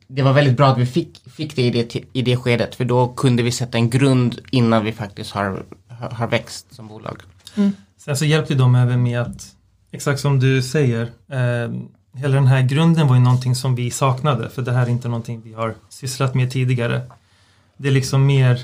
det 0.07 0.21
var 0.21 0.33
väldigt 0.33 0.57
bra 0.57 0.67
att 0.67 0.77
vi 0.77 0.85
fick, 0.85 1.21
fick 1.35 1.55
det, 1.55 1.61
i 1.61 1.69
det 1.69 1.95
i 2.13 2.21
det 2.21 2.37
skedet 2.37 2.75
för 2.75 2.85
då 2.85 3.07
kunde 3.07 3.43
vi 3.43 3.51
sätta 3.51 3.77
en 3.77 3.89
grund 3.89 4.39
innan 4.51 4.85
vi 4.85 4.91
faktiskt 4.91 5.31
har, 5.31 5.63
har 6.11 6.27
växt 6.27 6.75
som 6.75 6.87
bolag. 6.87 7.21
Mm. 7.55 7.71
Sen 7.97 8.17
så 8.17 8.25
hjälpte 8.25 8.55
de 8.55 8.75
även 8.75 9.03
med 9.03 9.21
att, 9.21 9.55
exakt 9.91 10.19
som 10.19 10.39
du 10.39 10.61
säger, 10.61 11.01
eh, 11.31 11.71
hela 12.15 12.35
den 12.35 12.47
här 12.47 12.61
grunden 12.61 13.07
var 13.07 13.15
ju 13.15 13.21
någonting 13.21 13.55
som 13.55 13.75
vi 13.75 13.91
saknade 13.91 14.49
för 14.49 14.61
det 14.61 14.71
här 14.71 14.85
är 14.85 14.89
inte 14.89 15.07
någonting 15.07 15.41
vi 15.41 15.53
har 15.53 15.75
sysslat 15.89 16.35
med 16.35 16.51
tidigare. 16.51 17.01
Det 17.83 17.89
är 17.89 17.93
liksom 17.93 18.25
mer, 18.25 18.59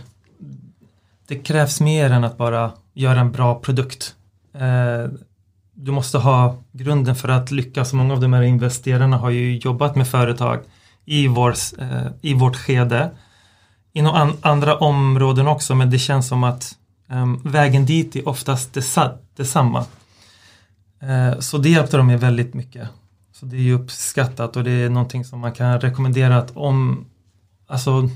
det 1.27 1.35
krävs 1.35 1.81
mer 1.81 2.11
än 2.11 2.23
att 2.23 2.37
bara 2.37 2.71
göra 2.93 3.19
en 3.19 3.31
bra 3.31 3.59
produkt. 3.59 4.15
Eh, 4.53 5.11
du 5.73 5.91
måste 5.91 6.17
ha 6.17 6.57
grunden 6.71 7.15
för 7.15 7.29
att 7.29 7.51
lyckas. 7.51 7.93
Många 7.93 8.13
av 8.13 8.19
de 8.19 8.33
här 8.33 8.41
investerarna 8.41 9.17
har 9.17 9.29
ju 9.29 9.57
jobbat 9.57 9.95
med 9.95 10.07
företag 10.07 10.59
i, 11.05 11.27
vår, 11.27 11.53
eh, 11.77 12.07
i 12.21 12.33
vårt 12.33 12.55
skede. 12.55 13.11
Inom 13.93 14.15
an, 14.15 14.33
andra 14.41 14.77
områden 14.77 15.47
också 15.47 15.75
men 15.75 15.89
det 15.89 15.99
känns 15.99 16.27
som 16.27 16.43
att 16.43 16.77
eh, 17.09 17.25
vägen 17.43 17.85
dit 17.85 18.15
är 18.15 18.27
oftast 18.27 18.73
desa, 18.73 19.11
detsamma. 19.35 19.85
Eh, 21.01 21.39
så 21.39 21.57
det 21.57 21.69
hjälpte 21.69 21.97
dem 21.97 22.17
väldigt 22.17 22.53
mycket. 22.53 22.89
Så 23.31 23.45
det 23.45 23.57
är 23.57 23.61
ju 23.61 23.73
uppskattat 23.73 24.55
och 24.55 24.63
det 24.63 24.71
är 24.71 24.89
någonting 24.89 25.25
som 25.25 25.39
man 25.39 25.51
kan 25.51 25.81
rekommendera 25.81 26.37
att 26.37 26.57
om, 26.57 27.05
alltså 27.67 28.09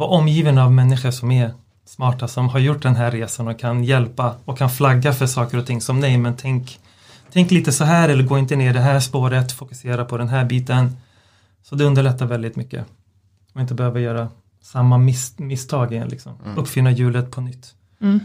vara 0.00 0.10
omgiven 0.10 0.58
av 0.58 0.72
människor 0.72 1.10
som 1.10 1.30
är 1.30 1.54
smarta 1.84 2.28
som 2.28 2.48
har 2.48 2.58
gjort 2.58 2.82
den 2.82 2.96
här 2.96 3.10
resan 3.10 3.48
och 3.48 3.58
kan 3.58 3.84
hjälpa 3.84 4.34
och 4.44 4.58
kan 4.58 4.70
flagga 4.70 5.12
för 5.12 5.26
saker 5.26 5.58
och 5.58 5.66
ting 5.66 5.80
som 5.80 6.00
nej 6.00 6.18
men 6.18 6.36
tänk, 6.36 6.80
tänk 7.32 7.50
lite 7.50 7.72
så 7.72 7.84
här 7.84 8.08
eller 8.08 8.24
gå 8.24 8.38
inte 8.38 8.56
ner 8.56 8.72
det 8.72 8.80
här 8.80 9.00
spåret, 9.00 9.52
fokusera 9.52 10.04
på 10.04 10.18
den 10.18 10.28
här 10.28 10.44
biten. 10.44 10.96
Så 11.62 11.74
det 11.74 11.84
underlättar 11.84 12.26
väldigt 12.26 12.56
mycket. 12.56 12.84
Man 13.52 13.62
inte 13.62 13.74
behöver 13.74 14.00
göra 14.00 14.28
samma 14.62 14.98
mis 14.98 15.38
misstag 15.38 15.92
igen, 15.92 16.08
liksom. 16.08 16.32
Mm. 16.44 16.58
uppfinna 16.58 16.90
hjulet 16.90 17.30
på 17.30 17.40
nytt. 17.40 17.74
Mm. 18.00 18.20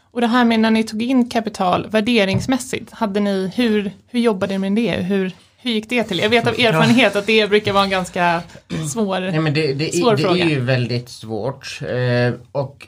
Och 0.00 0.20
det 0.20 0.26
här 0.26 0.44
med 0.44 0.60
när 0.60 0.70
ni 0.70 0.84
tog 0.84 1.02
in 1.02 1.30
kapital 1.30 1.86
värderingsmässigt, 1.90 2.92
hade 2.92 3.20
ni, 3.20 3.52
hur, 3.56 3.92
hur 4.06 4.20
jobbade 4.20 4.58
ni 4.58 4.70
med 4.70 4.72
det? 4.72 5.02
Hur, 5.02 5.32
hur 5.64 5.70
gick 5.70 5.88
det 5.88 6.04
till? 6.04 6.18
Jag 6.18 6.28
vet 6.28 6.46
av 6.46 6.54
erfarenhet 6.54 7.16
att 7.16 7.26
det 7.26 7.48
brukar 7.48 7.72
vara 7.72 7.84
en 7.84 7.90
ganska 7.90 8.42
svår, 8.92 9.20
Nej, 9.20 9.40
men 9.40 9.54
det, 9.54 9.72
det, 9.72 9.94
svår 9.94 10.16
det, 10.16 10.22
fråga. 10.22 10.34
Det 10.34 10.50
är 10.50 10.54
ju 10.54 10.60
väldigt 10.60 11.08
svårt. 11.08 11.80
Eh, 11.82 12.34
och, 12.52 12.86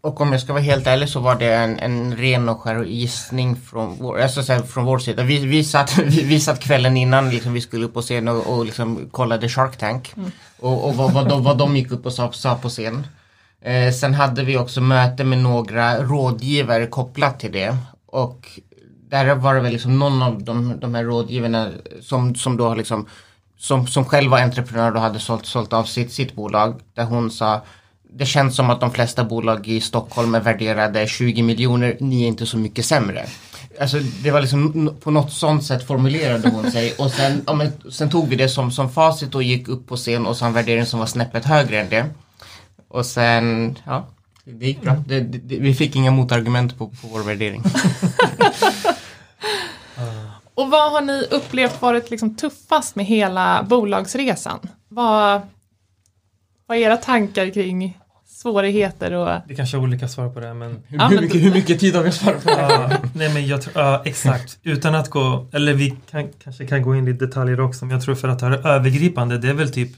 och 0.00 0.20
om 0.20 0.32
jag 0.32 0.40
ska 0.40 0.52
vara 0.52 0.62
helt 0.62 0.86
ärlig 0.86 1.08
så 1.08 1.20
var 1.20 1.34
det 1.34 1.54
en, 1.54 1.78
en 1.78 2.16
ren 2.16 2.48
och 2.48 2.60
skär 2.60 2.84
gissning 2.84 3.56
från 3.56 3.96
vår, 3.98 4.20
alltså 4.20 4.42
så 4.42 4.52
här, 4.52 4.62
från 4.62 4.84
vår 4.84 4.98
sida. 4.98 5.22
Vi, 5.22 5.46
vi, 5.46 5.64
satt, 5.64 5.98
vi, 6.04 6.22
vi 6.22 6.40
satt 6.40 6.60
kvällen 6.60 6.96
innan 6.96 7.30
liksom, 7.30 7.52
vi 7.52 7.60
skulle 7.60 7.84
upp 7.84 7.94
på 7.94 8.02
scen 8.02 8.28
och, 8.28 8.46
och 8.46 8.64
liksom 8.64 9.08
kollade 9.10 9.48
Shark 9.48 9.76
Tank. 9.76 10.12
Mm. 10.16 10.30
Och, 10.58 10.88
och 10.88 10.96
vad, 10.96 11.12
vad, 11.12 11.28
de, 11.28 11.44
vad 11.44 11.58
de 11.58 11.76
gick 11.76 11.92
upp 11.92 12.06
och 12.06 12.12
sa, 12.12 12.32
sa 12.32 12.54
på 12.54 12.68
scen. 12.68 13.06
Eh, 13.64 13.92
sen 13.92 14.14
hade 14.14 14.44
vi 14.44 14.56
också 14.56 14.80
möte 14.80 15.24
med 15.24 15.38
några 15.38 16.02
rådgivare 16.02 16.86
kopplat 16.86 17.40
till 17.40 17.52
det. 17.52 17.76
Och 18.06 18.60
där 19.14 19.34
var 19.34 19.54
det 19.54 19.60
väl 19.60 19.72
liksom 19.72 19.98
någon 19.98 20.22
av 20.22 20.42
de, 20.42 20.80
de 20.80 20.94
här 20.94 21.04
rådgivarna 21.04 21.68
som, 22.00 22.34
som 22.34 22.56
då 22.56 22.74
liksom 22.74 23.06
som, 23.58 23.86
som 23.86 24.04
själv 24.04 24.30
var 24.30 24.38
entreprenör 24.38 24.94
och 24.94 25.00
hade 25.00 25.18
sålt, 25.18 25.46
sålt 25.46 25.72
av 25.72 25.84
sitt, 25.84 26.12
sitt 26.12 26.34
bolag. 26.34 26.80
Där 26.94 27.04
hon 27.04 27.30
sa 27.30 27.62
det 28.18 28.26
känns 28.26 28.56
som 28.56 28.70
att 28.70 28.80
de 28.80 28.90
flesta 28.90 29.24
bolag 29.24 29.68
i 29.68 29.80
Stockholm 29.80 30.34
är 30.34 30.40
värderade 30.40 31.06
20 31.06 31.42
miljoner, 31.42 31.96
ni 32.00 32.22
är 32.22 32.26
inte 32.26 32.46
så 32.46 32.56
mycket 32.56 32.84
sämre. 32.84 33.26
Alltså 33.80 33.98
det 34.22 34.30
var 34.30 34.40
liksom 34.40 34.94
på 35.00 35.10
något 35.10 35.32
sånt 35.32 35.64
sätt 35.64 35.86
formulerade 35.86 36.48
hon 36.48 36.70
sig 36.70 36.94
och 36.98 37.10
sen, 37.10 37.42
ja, 37.46 37.54
men, 37.54 37.72
sen 37.90 38.10
tog 38.10 38.28
vi 38.28 38.36
det 38.36 38.48
som, 38.48 38.70
som 38.70 38.90
facit 38.90 39.34
och 39.34 39.42
gick 39.42 39.68
upp 39.68 39.86
på 39.88 39.96
scen 39.96 40.26
och 40.26 40.36
sa 40.36 40.46
en 40.46 40.52
värdering 40.52 40.86
som 40.86 41.00
var 41.00 41.06
snäppet 41.06 41.44
högre 41.44 41.80
än 41.80 41.88
det. 41.88 42.06
Och 42.88 43.06
sen, 43.06 43.78
ja, 43.86 44.06
det 44.44 44.66
gick 44.66 44.82
bra. 44.82 44.96
Det, 45.06 45.20
det, 45.20 45.58
vi 45.58 45.74
fick 45.74 45.96
inga 45.96 46.10
motargument 46.10 46.78
på, 46.78 46.86
på 46.86 47.08
vår 47.12 47.22
värdering. 47.22 47.62
Och 50.54 50.70
vad 50.70 50.92
har 50.92 51.00
ni 51.00 51.26
upplevt 51.30 51.82
varit 51.82 52.10
liksom 52.10 52.36
tuffast 52.36 52.96
med 52.96 53.06
hela 53.06 53.62
bolagsresan? 53.62 54.58
Vad, 54.88 55.40
vad 56.66 56.78
är 56.78 56.80
era 56.80 56.96
tankar 56.96 57.50
kring 57.50 57.98
svårigheter 58.26 59.12
och... 59.12 59.40
Det 59.48 59.54
kanske 59.54 59.76
är 59.76 59.80
olika 59.80 60.08
svar 60.08 60.28
på 60.28 60.40
det 60.40 60.54
men... 60.54 60.82
Hur, 60.86 60.98
ja, 60.98 61.08
hur, 61.08 61.20
mycket, 61.20 61.42
hur 61.42 61.52
mycket 61.52 61.80
tid 61.80 61.94
har 61.94 62.02
vi 62.02 62.08
att 62.08 62.14
svara 62.14 62.34
på 62.34 62.48
det? 62.48 63.00
nej 63.14 63.34
men 63.34 63.46
jag 63.46 63.62
tror, 63.62 63.84
ja, 63.84 64.02
exakt. 64.04 64.58
Utan 64.62 64.94
att 64.94 65.10
gå, 65.10 65.46
eller 65.52 65.74
vi 65.74 65.96
kan, 66.10 66.28
kanske 66.44 66.66
kan 66.66 66.82
gå 66.82 66.96
in 66.96 67.08
i 67.08 67.12
detaljer 67.12 67.60
också 67.60 67.84
men 67.84 67.94
jag 67.94 68.04
tror 68.04 68.14
för 68.14 68.28
att 68.28 68.38
ta 68.38 68.48
det 68.48 68.68
övergripande 68.68 69.38
det 69.38 69.48
är 69.48 69.54
väl 69.54 69.72
typ 69.72 69.90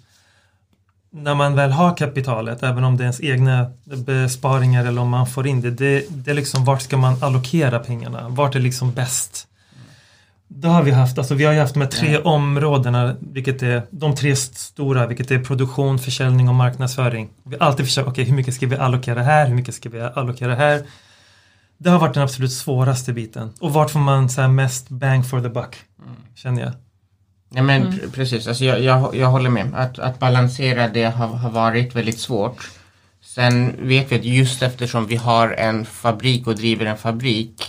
när 1.10 1.34
man 1.34 1.54
väl 1.54 1.70
har 1.70 1.96
kapitalet, 1.96 2.62
även 2.62 2.84
om 2.84 2.96
det 2.96 3.02
är 3.02 3.04
ens 3.04 3.20
egna 3.20 3.70
besparingar 3.84 4.86
eller 4.86 5.02
om 5.02 5.08
man 5.08 5.26
får 5.26 5.46
in 5.46 5.60
det, 5.60 5.70
det, 5.70 6.04
det 6.08 6.30
är 6.30 6.34
liksom 6.34 6.64
vart 6.64 6.82
ska 6.82 6.96
man 6.96 7.22
allokera 7.22 7.78
pengarna? 7.78 8.28
Vart 8.28 8.54
är 8.54 8.60
liksom 8.60 8.92
bäst? 8.92 9.48
Det 10.48 10.68
har 10.68 10.82
vi 10.82 10.90
haft, 10.90 11.18
alltså 11.18 11.34
vi 11.34 11.44
har 11.44 11.52
ju 11.52 11.60
haft 11.60 11.74
de 11.74 11.80
här 11.80 11.88
tre 11.88 12.18
områdena, 12.18 13.16
vilket 13.20 13.62
är 13.62 13.82
de 13.90 14.14
tre 14.14 14.36
stora, 14.36 15.06
vilket 15.06 15.30
är 15.30 15.38
produktion, 15.38 15.98
försäljning 15.98 16.48
och 16.48 16.54
marknadsföring. 16.54 17.28
Vi 17.42 17.56
har 17.56 17.66
alltid 17.66 17.86
försökt, 17.86 18.08
okej 18.08 18.22
okay, 18.22 18.24
hur 18.24 18.36
mycket 18.36 18.54
ska 18.54 18.66
vi 18.66 18.76
allokera 18.76 19.22
här, 19.22 19.46
hur 19.46 19.54
mycket 19.54 19.74
ska 19.74 19.88
vi 19.88 20.00
allokera 20.00 20.54
här? 20.54 20.82
Det 21.78 21.90
har 21.90 21.98
varit 21.98 22.14
den 22.14 22.22
absolut 22.22 22.52
svåraste 22.52 23.12
biten. 23.12 23.52
Och 23.60 23.72
vart 23.72 23.90
får 23.90 24.00
man 24.00 24.28
så 24.28 24.48
mest 24.48 24.88
bang 24.88 25.26
for 25.26 25.40
the 25.40 25.48
buck, 25.48 25.76
mm. 25.98 26.16
känner 26.34 26.62
jag. 26.62 26.72
Ja 27.50 27.62
men 27.62 27.82
mm. 27.82 28.10
precis, 28.10 28.46
alltså 28.46 28.64
jag, 28.64 28.80
jag, 28.80 29.16
jag 29.16 29.28
håller 29.28 29.50
med. 29.50 29.74
Att, 29.74 29.98
att 29.98 30.18
balansera 30.18 30.88
det 30.88 31.04
har, 31.04 31.26
har 31.26 31.50
varit 31.50 31.96
väldigt 31.96 32.18
svårt. 32.18 32.70
Sen 33.20 33.74
vet 33.88 34.12
vi 34.12 34.16
att 34.16 34.24
just 34.24 34.62
eftersom 34.62 35.06
vi 35.06 35.16
har 35.16 35.48
en 35.48 35.84
fabrik 35.84 36.46
och 36.46 36.56
driver 36.56 36.86
en 36.86 36.96
fabrik 36.96 37.62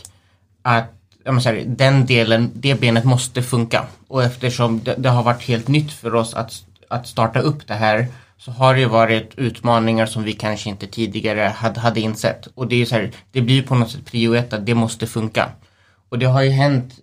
att 0.62 0.97
säga, 1.42 1.66
den 1.66 2.06
delen, 2.06 2.52
det 2.54 2.80
benet 2.80 3.04
måste 3.04 3.42
funka. 3.42 3.86
Och 4.08 4.24
eftersom 4.24 4.84
det, 4.84 4.96
det, 4.98 5.10
har 5.10 5.24
varit 5.24 5.44
helt 5.44 5.68
nytt 5.68 5.92
för 5.92 6.16
oss 6.16 6.34
att, 6.34 6.54
att 6.90 7.08
starta 7.08 7.40
upp 7.40 7.68
det 7.68 7.74
här 7.74 8.08
så 8.38 8.52
har 8.52 8.76
det 8.76 8.86
varit 8.86 9.32
utmaningar 9.38 10.06
som 10.06 10.24
vi 10.24 10.34
kanske 10.34 10.70
inte 10.70 10.88
tidigare 10.88 11.42
hade, 11.56 11.80
hade 11.80 12.00
insett. 12.00 12.48
Och 12.56 12.68
det 12.68 12.82
är 12.82 12.86
så 12.86 12.96
här, 12.96 13.12
det 13.32 13.42
blir 13.42 13.64
på 13.64 13.76
något 13.76 13.92
sätt 13.92 14.06
prio 14.06 14.34
ett 14.34 14.54
att 14.54 14.66
det 14.66 14.74
måste 14.74 15.08
funka. 15.08 15.50
Och 16.10 16.20
det 16.20 16.26
har 16.26 16.42
ju 16.42 16.50
hänt 16.50 16.94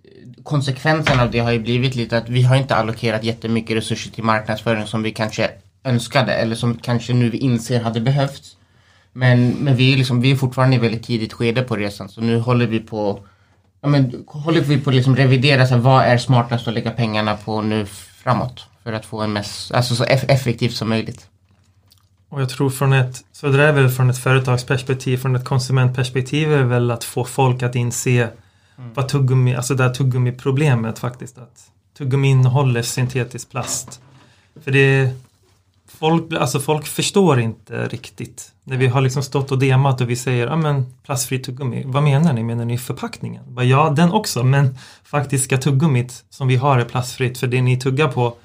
konsekvensen 0.42 1.20
av 1.20 1.30
det 1.30 1.38
har 1.38 1.52
ju 1.52 1.58
blivit 1.58 1.94
lite 1.94 2.18
att 2.18 2.28
vi 2.28 2.42
har 2.42 2.56
inte 2.56 2.74
allokerat 2.74 3.24
jättemycket 3.24 3.76
resurser 3.76 4.10
till 4.10 4.24
marknadsföring 4.24 4.86
som 4.86 5.02
vi 5.02 5.10
kanske 5.10 5.50
önskade 5.84 6.32
eller 6.32 6.56
som 6.56 6.74
kanske 6.74 7.12
nu 7.12 7.30
vi 7.30 7.38
inser 7.38 7.80
hade 7.80 8.00
behövts. 8.00 8.56
Men, 9.12 9.50
men 9.50 9.76
vi, 9.76 9.92
är 9.92 9.96
liksom, 9.96 10.20
vi 10.20 10.30
är 10.30 10.36
fortfarande 10.36 10.76
i 10.76 10.78
väldigt 10.78 11.02
tidigt 11.02 11.32
skede 11.32 11.62
på 11.62 11.76
resan 11.76 12.08
så 12.08 12.20
nu 12.20 12.38
håller 12.38 12.66
vi 12.66 12.80
på 12.80 13.26
ja, 13.84 13.90
men, 13.90 14.24
håller 14.26 14.60
vi 14.60 14.80
på 14.80 14.90
att 14.90 14.96
liksom 14.96 15.16
revidera 15.16 15.66
så 15.66 15.74
här, 15.74 15.80
vad 15.80 16.04
är 16.04 16.18
smartast 16.18 16.68
att 16.68 16.74
lägga 16.74 16.90
pengarna 16.90 17.36
på 17.36 17.62
nu 17.62 17.86
framåt 18.22 18.66
för 18.82 18.92
att 18.92 19.06
få 19.06 19.20
en 19.20 19.32
mest, 19.32 19.72
alltså 19.72 19.94
så 19.94 20.04
effektivt 20.04 20.74
som 20.74 20.88
möjligt. 20.88 21.26
Och 22.28 22.40
jag 22.40 22.48
tror 22.48 22.70
från 22.70 22.92
ett, 22.92 23.24
så 23.32 23.48
det 23.48 23.64
är 23.64 23.72
väl 23.72 23.88
från 23.88 24.10
ett 24.10 24.18
företagsperspektiv, 24.18 25.16
från 25.16 25.36
ett 25.36 25.44
konsumentperspektiv 25.44 26.52
är 26.52 26.62
väl 26.62 26.90
att 26.90 27.04
få 27.04 27.24
folk 27.24 27.62
att 27.62 27.74
inse 27.74 28.28
Mm. 28.78 28.90
Vad 28.94 29.08
tuggummi, 29.08 29.54
alltså 29.54 29.74
det 29.74 29.82
här 29.82 29.94
tuggummi-problemet 29.94 30.98
faktiskt. 30.98 31.38
Att 31.38 31.70
tuggummi 31.98 32.28
innehåller 32.28 32.82
syntetisk 32.82 33.50
plast. 33.50 34.00
För 34.64 34.70
det 34.70 35.10
folk, 35.98 36.32
alltså 36.32 36.60
folk 36.60 36.86
förstår 36.86 37.40
inte 37.40 37.88
riktigt. 37.88 38.52
När 38.64 38.76
vi 38.76 38.86
har 38.86 39.00
liksom 39.00 39.22
stått 39.22 39.52
och 39.52 39.58
demat 39.58 40.00
och 40.00 40.10
vi 40.10 40.16
säger 40.16 40.46
ja 40.46 40.56
men 40.56 40.86
plastfri 41.02 41.38
tuggummi, 41.38 41.82
vad 41.86 42.02
menar 42.02 42.32
ni? 42.32 42.42
Menar 42.42 42.64
ni 42.64 42.78
förpackningen? 42.78 43.56
Ja, 43.60 43.90
den 43.96 44.12
också, 44.12 44.44
men 44.44 44.78
faktiska 45.04 45.58
tuggummit 45.58 46.24
som 46.30 46.48
vi 46.48 46.56
har 46.56 46.78
är 46.78 46.84
plastfritt 46.84 47.38
för 47.38 47.46
det 47.46 47.62
ni 47.62 47.80
tuggar 47.80 48.08
på 48.08 48.36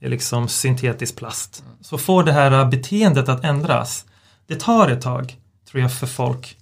är 0.00 0.08
liksom 0.08 0.48
syntetisk 0.48 1.16
plast. 1.16 1.64
Så 1.80 1.98
får 1.98 2.24
det 2.24 2.32
här 2.32 2.64
beteendet 2.64 3.28
att 3.28 3.44
ändras. 3.44 4.04
Det 4.46 4.60
tar 4.60 4.88
ett 4.88 5.02
tag, 5.02 5.36
tror 5.70 5.82
jag, 5.82 5.92
för 5.92 6.06
folk. 6.06 6.56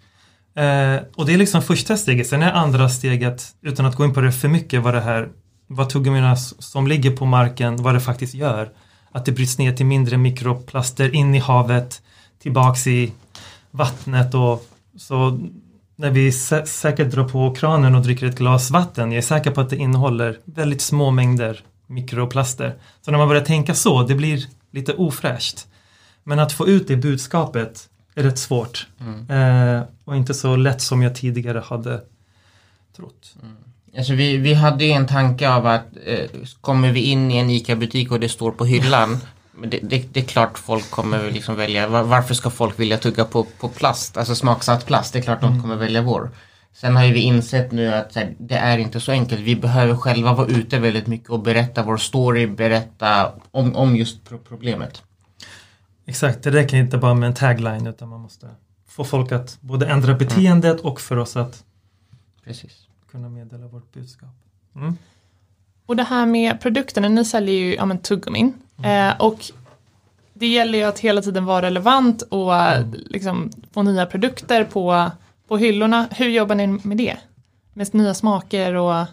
Eh, 0.55 0.97
och 1.15 1.27
det 1.27 1.35
är 1.35 1.39
liksom 1.39 1.63
första 1.63 1.97
steget. 1.97 2.27
Sen 2.27 2.43
är 2.43 2.53
andra 2.53 2.89
steget, 2.89 3.55
utan 3.63 3.87
att 3.87 3.97
gå 3.97 4.05
in 4.05 4.15
på 4.15 4.21
det 4.21 4.33
för 4.33 4.49
mycket, 4.49 4.83
vad 4.83 4.95
det 4.95 5.01
här, 5.01 5.29
vad 5.67 5.91
tuggummina 5.91 6.37
som 6.37 6.87
ligger 6.87 7.17
på 7.17 7.25
marken, 7.25 7.77
vad 7.77 7.95
det 7.95 8.01
faktiskt 8.01 8.35
gör. 8.35 8.71
Att 9.15 9.25
det 9.25 9.33
bryts 9.33 9.59
ner 9.59 9.73
till 9.73 9.87
mindre 9.87 10.17
mikroplaster 10.17 11.15
in 11.15 11.35
i 11.35 11.39
havet, 11.39 12.03
tillbaks 12.43 12.87
i 12.87 13.13
vattnet 13.71 14.35
och 14.35 14.67
så 14.97 15.41
när 15.97 16.11
vi 16.11 16.33
sä 16.33 16.67
säkert 16.67 17.11
drar 17.11 17.29
på 17.29 17.55
kranen 17.55 17.95
och 17.95 18.03
dricker 18.03 18.27
ett 18.27 18.39
glas 18.39 18.71
vatten, 18.71 19.13
jag 19.13 19.19
är 19.19 19.23
säker 19.23 19.51
på 19.51 19.61
att 19.61 19.71
det 19.71 19.77
innehåller 19.77 20.39
väldigt 20.45 20.81
små 20.81 21.11
mängder 21.11 21.61
mikroplaster. 21.87 22.75
Så 23.01 23.11
när 23.11 23.19
man 23.19 23.29
börjar 23.29 23.45
tänka 23.45 23.75
så, 23.75 24.03
det 24.03 24.15
blir 24.15 24.47
lite 24.71 24.93
ofräscht. 24.95 25.67
Men 26.25 26.39
att 26.39 26.53
få 26.53 26.69
ut 26.69 26.89
det 26.89 26.97
budskapet 26.97 27.89
är 28.15 28.23
rätt 28.23 28.39
svårt. 28.39 28.87
Mm. 29.01 29.31
Eh, 29.31 29.83
och 30.05 30.17
inte 30.17 30.35
så 30.35 30.57
lätt 30.57 30.83
som 30.83 31.03
jag 31.03 31.15
tidigare 31.15 31.63
hade 31.67 32.01
trott. 32.97 33.35
Alltså 33.97 34.15
vi, 34.15 34.37
vi 34.37 34.55
hade 34.55 34.85
ju 34.85 34.91
en 34.91 35.07
tanke 35.07 35.49
av 35.49 35.67
att 35.67 35.87
eh, 36.07 36.31
kommer 36.61 36.93
vi 36.93 37.01
in 37.01 37.31
i 37.31 37.37
en 37.37 37.51
ICA-butik 37.51 38.11
och 38.11 38.21
det 38.21 38.29
står 38.29 38.53
på 38.53 38.65
hyllan 38.65 39.19
det, 39.63 39.81
det, 39.83 40.05
det 40.13 40.21
är 40.21 40.25
klart 40.25 40.59
folk 40.59 40.91
kommer 40.91 41.31
liksom 41.31 41.57
välja, 41.57 41.89
var, 41.89 42.03
varför 42.03 42.35
ska 42.35 42.51
folk 42.51 42.81
vilja 42.81 42.99
tugga 42.99 43.25
på, 43.25 43.45
på 43.61 43.69
plast, 43.69 44.17
alltså 44.17 44.35
smaksatt 44.35 44.87
plast, 44.87 45.13
det 45.13 45.19
är 45.19 45.23
klart 45.23 45.41
de 45.41 45.63
kommer 45.63 45.77
välja 45.77 46.03
vår. 46.03 46.31
Sen 46.73 46.97
har 46.97 47.05
ju 47.05 47.13
vi 47.13 47.21
insett 47.21 47.73
nu 47.73 47.95
att 47.95 48.15
här, 48.15 48.35
det 48.39 48.55
är 48.55 48.79
inte 48.79 49.01
så 49.01 49.13
enkelt, 49.13 49.41
vi 49.41 49.57
behöver 49.57 49.97
själva 49.97 50.33
vara 50.33 50.47
ute 50.47 50.79
väldigt 50.79 51.07
mycket 51.07 51.31
och 51.31 51.41
berätta 51.41 51.83
vår 51.83 51.97
story, 51.97 52.47
berätta 52.47 53.33
om, 53.51 53.77
om 53.77 53.97
just 53.97 54.25
pro 54.29 54.39
problemet. 54.39 55.03
Exakt, 56.07 56.43
det 56.43 56.51
räcker 56.51 56.77
inte 56.77 56.99
bara 56.99 57.15
med 57.15 57.27
en 57.27 57.35
tagline 57.35 57.87
utan 57.87 58.09
man 58.09 58.21
måste 58.21 58.47
få 58.89 59.05
folk 59.05 59.33
att 59.33 59.59
både 59.61 59.87
ändra 59.87 60.15
beteendet 60.15 60.81
och 60.81 61.01
för 61.01 61.17
oss 61.17 61.37
att 61.37 61.65
Precis. 62.45 62.89
Kunna 63.15 63.29
meddela 63.29 63.67
vårt 63.67 63.93
budskap. 63.93 64.29
Mm. 64.77 64.97
Och 65.87 65.97
det 65.97 66.03
här 66.03 66.27
med 66.27 66.61
produkterna, 66.61 67.09
ni 67.09 67.25
säljer 67.25 67.55
ju 67.55 67.75
ja, 67.75 67.85
men, 67.85 67.99
tuggummin. 67.99 68.53
Eh, 68.83 69.21
och 69.21 69.39
det 70.33 70.47
gäller 70.47 70.79
ju 70.79 70.85
att 70.85 70.99
hela 70.99 71.23
tiden 71.23 71.45
vara 71.45 71.67
relevant 71.67 72.23
och 72.23 72.57
eh, 72.57 72.87
liksom, 72.93 73.51
få 73.73 73.83
nya 73.83 74.07
produkter 74.07 74.65
på, 74.65 75.11
på 75.49 75.57
hyllorna. 75.57 76.09
Hur 76.11 76.29
jobbar 76.29 76.55
ni 76.55 76.67
med 76.67 76.97
det? 76.97 77.17
Med 77.75 77.95
nya 77.95 78.15
smaker 78.15 78.75
och 78.75 79.07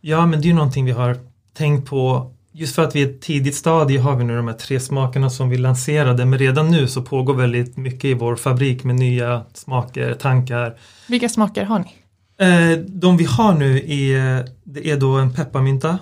Ja, 0.00 0.26
men 0.26 0.40
det 0.40 0.46
är 0.46 0.48
ju 0.48 0.54
någonting 0.54 0.84
vi 0.84 0.92
har 0.92 1.18
tänkt 1.52 1.88
på. 1.88 2.32
Just 2.52 2.74
för 2.74 2.82
att 2.82 2.96
vi 2.96 3.02
är 3.02 3.06
ett 3.06 3.20
tidigt 3.20 3.54
stadie 3.54 3.98
har 3.98 4.16
vi 4.16 4.24
nu 4.24 4.36
de 4.36 4.48
här 4.48 4.54
tre 4.54 4.80
smakerna 4.80 5.30
som 5.30 5.48
vi 5.48 5.58
lanserade. 5.58 6.24
Men 6.24 6.38
redan 6.38 6.70
nu 6.70 6.88
så 6.88 7.02
pågår 7.02 7.34
väldigt 7.34 7.76
mycket 7.76 8.04
i 8.04 8.14
vår 8.14 8.36
fabrik 8.36 8.84
med 8.84 8.96
nya 8.96 9.44
smaker, 9.54 10.14
tankar. 10.14 10.76
vilka 11.08 11.28
smaker 11.28 11.64
har 11.64 11.78
ni? 11.78 12.05
Eh, 12.38 12.78
de 12.78 13.16
vi 13.16 13.24
har 13.24 13.54
nu 13.54 13.78
är, 13.78 14.38
eh, 14.38 14.44
det 14.64 14.90
är 14.90 14.96
då 14.96 15.16
en 15.16 15.32
pepparmynta 15.32 15.98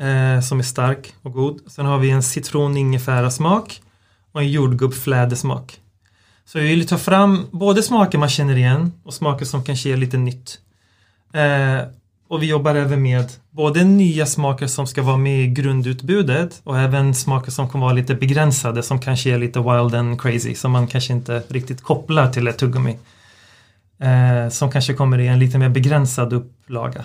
eh, 0.00 0.40
som 0.40 0.58
är 0.58 0.62
stark 0.62 1.14
och 1.22 1.32
god. 1.32 1.60
Sen 1.66 1.86
har 1.86 1.98
vi 1.98 2.10
en 2.10 2.22
citron 2.22 2.76
ingefära 2.76 3.30
smak 3.30 3.82
och 4.32 4.40
en 4.40 4.50
jordgubbsflädersmak. 4.50 5.80
Så 6.44 6.58
vi 6.58 6.68
vill 6.68 6.86
ta 6.86 6.98
fram 6.98 7.46
både 7.50 7.82
smaker 7.82 8.18
man 8.18 8.28
känner 8.28 8.56
igen 8.56 8.92
och 9.04 9.14
smaker 9.14 9.44
som 9.44 9.64
kanske 9.64 9.92
är 9.92 9.96
lite 9.96 10.16
nytt. 10.16 10.58
Eh, 11.34 11.88
och 12.28 12.42
vi 12.42 12.46
jobbar 12.46 12.74
även 12.74 13.02
med 13.02 13.32
både 13.50 13.84
nya 13.84 14.26
smaker 14.26 14.66
som 14.66 14.86
ska 14.86 15.02
vara 15.02 15.16
med 15.16 15.44
i 15.44 15.46
grundutbudet 15.46 16.60
och 16.64 16.78
även 16.78 17.14
smaker 17.14 17.50
som 17.50 17.68
kommer 17.68 17.84
vara 17.84 17.94
lite 17.94 18.14
begränsade 18.14 18.82
som 18.82 19.00
kanske 19.00 19.30
är 19.30 19.38
lite 19.38 19.58
wild 19.58 19.94
and 19.94 20.20
crazy 20.20 20.54
som 20.54 20.72
man 20.72 20.86
kanske 20.86 21.12
inte 21.12 21.42
riktigt 21.48 21.82
kopplar 21.82 22.32
till 22.32 22.48
ett 22.48 22.58
tuggummi. 22.58 22.98
Eh, 24.00 24.48
som 24.48 24.70
kanske 24.70 24.94
kommer 24.94 25.18
i 25.18 25.26
en 25.26 25.38
lite 25.38 25.58
mer 25.58 25.68
begränsad 25.68 26.32
upplaga. 26.32 27.04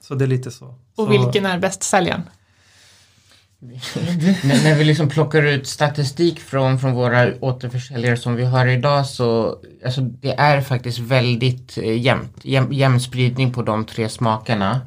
Så 0.00 0.14
det 0.14 0.24
är 0.24 0.28
lite 0.28 0.50
så. 0.50 0.66
Och 0.66 0.76
så, 0.96 1.06
vilken 1.06 1.46
är 1.46 1.58
bästsäljaren? 1.58 2.22
när, 4.44 4.64
när 4.64 4.74
vi 4.74 4.84
liksom 4.84 5.08
plockar 5.08 5.42
ut 5.42 5.66
statistik 5.66 6.40
från, 6.40 6.78
från 6.78 6.92
våra 6.92 7.34
återförsäljare 7.40 8.16
som 8.16 8.34
vi 8.34 8.44
har 8.44 8.66
idag 8.66 9.06
så 9.06 9.58
alltså 9.84 10.00
det 10.00 10.32
är 10.32 10.60
faktiskt 10.60 10.98
väldigt 10.98 11.78
eh, 11.78 12.00
jämnt. 12.00 12.36
Jäm, 12.42 12.72
jämn 12.72 13.00
spridning 13.00 13.52
på 13.52 13.62
de 13.62 13.84
tre 13.84 14.08
smakerna. 14.08 14.80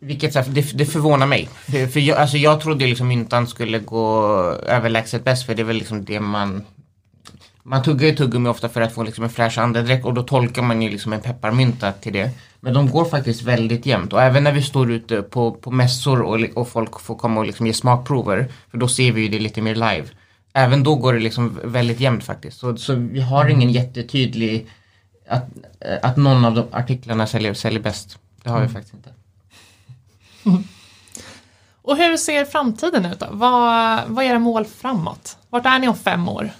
Vilket 0.00 0.54
det, 0.54 0.78
det 0.78 0.86
förvånar 0.86 1.26
mig. 1.26 1.48
För, 1.52 1.86
för 1.86 2.00
jag, 2.00 2.18
alltså 2.18 2.36
jag 2.36 2.60
trodde 2.60 2.86
liksom 2.86 3.08
myntan 3.08 3.46
skulle 3.46 3.78
gå 3.78 4.26
överlägset 4.66 5.24
bäst 5.24 5.46
för 5.46 5.54
det 5.54 5.62
är 5.62 5.64
väl 5.64 5.76
liksom 5.76 6.04
det 6.04 6.20
man 6.20 6.64
man 7.70 7.82
tuggar 7.82 8.08
ju 8.08 8.16
tuggummi 8.16 8.48
ofta 8.48 8.68
för 8.68 8.80
att 8.80 8.92
få 8.94 9.02
liksom 9.02 9.24
en 9.24 9.30
fräsch 9.30 9.58
andedräkt 9.58 10.04
och 10.04 10.14
då 10.14 10.22
tolkar 10.22 10.62
man 10.62 10.82
ju 10.82 10.90
liksom 10.90 11.12
en 11.12 11.20
pepparmynta 11.20 11.92
till 11.92 12.12
det. 12.12 12.30
Men 12.60 12.74
de 12.74 12.90
går 12.90 13.04
faktiskt 13.04 13.42
väldigt 13.42 13.86
jämnt 13.86 14.12
och 14.12 14.22
även 14.22 14.44
när 14.44 14.52
vi 14.52 14.62
står 14.62 14.90
ute 14.92 15.22
på, 15.22 15.52
på 15.52 15.70
mässor 15.70 16.22
och, 16.22 16.40
och 16.54 16.68
folk 16.68 17.00
får 17.00 17.14
komma 17.14 17.40
och 17.40 17.46
liksom 17.46 17.66
ge 17.66 17.72
smakprover, 17.72 18.52
för 18.70 18.78
då 18.78 18.88
ser 18.88 19.12
vi 19.12 19.20
ju 19.20 19.28
det 19.28 19.38
lite 19.38 19.62
mer 19.62 19.74
live. 19.74 20.04
Även 20.52 20.82
då 20.82 20.94
går 20.94 21.12
det 21.12 21.20
liksom 21.20 21.60
väldigt 21.64 22.00
jämnt 22.00 22.24
faktiskt. 22.24 22.58
Så, 22.58 22.76
så 22.76 22.94
vi 22.94 23.20
har 23.20 23.48
ingen 23.48 23.70
jättetydlig 23.70 24.66
att, 25.28 25.44
att 26.02 26.16
någon 26.16 26.44
av 26.44 26.54
de 26.54 26.64
artiklarna 26.72 27.26
säljer, 27.26 27.54
säljer 27.54 27.80
bäst. 27.80 28.18
Det 28.42 28.50
har 28.50 28.60
vi 28.60 28.68
faktiskt 28.68 28.94
inte. 28.94 29.10
Och 31.82 31.96
hur 31.96 32.16
ser 32.16 32.44
framtiden 32.44 33.06
ut 33.06 33.20
då? 33.20 33.26
Vad, 33.30 34.00
vad 34.06 34.24
är 34.24 34.28
era 34.28 34.38
mål 34.38 34.64
framåt? 34.64 35.36
Vart 35.50 35.66
är 35.66 35.78
ni 35.78 35.88
om 35.88 35.96
fem 35.96 36.28
år? 36.28 36.50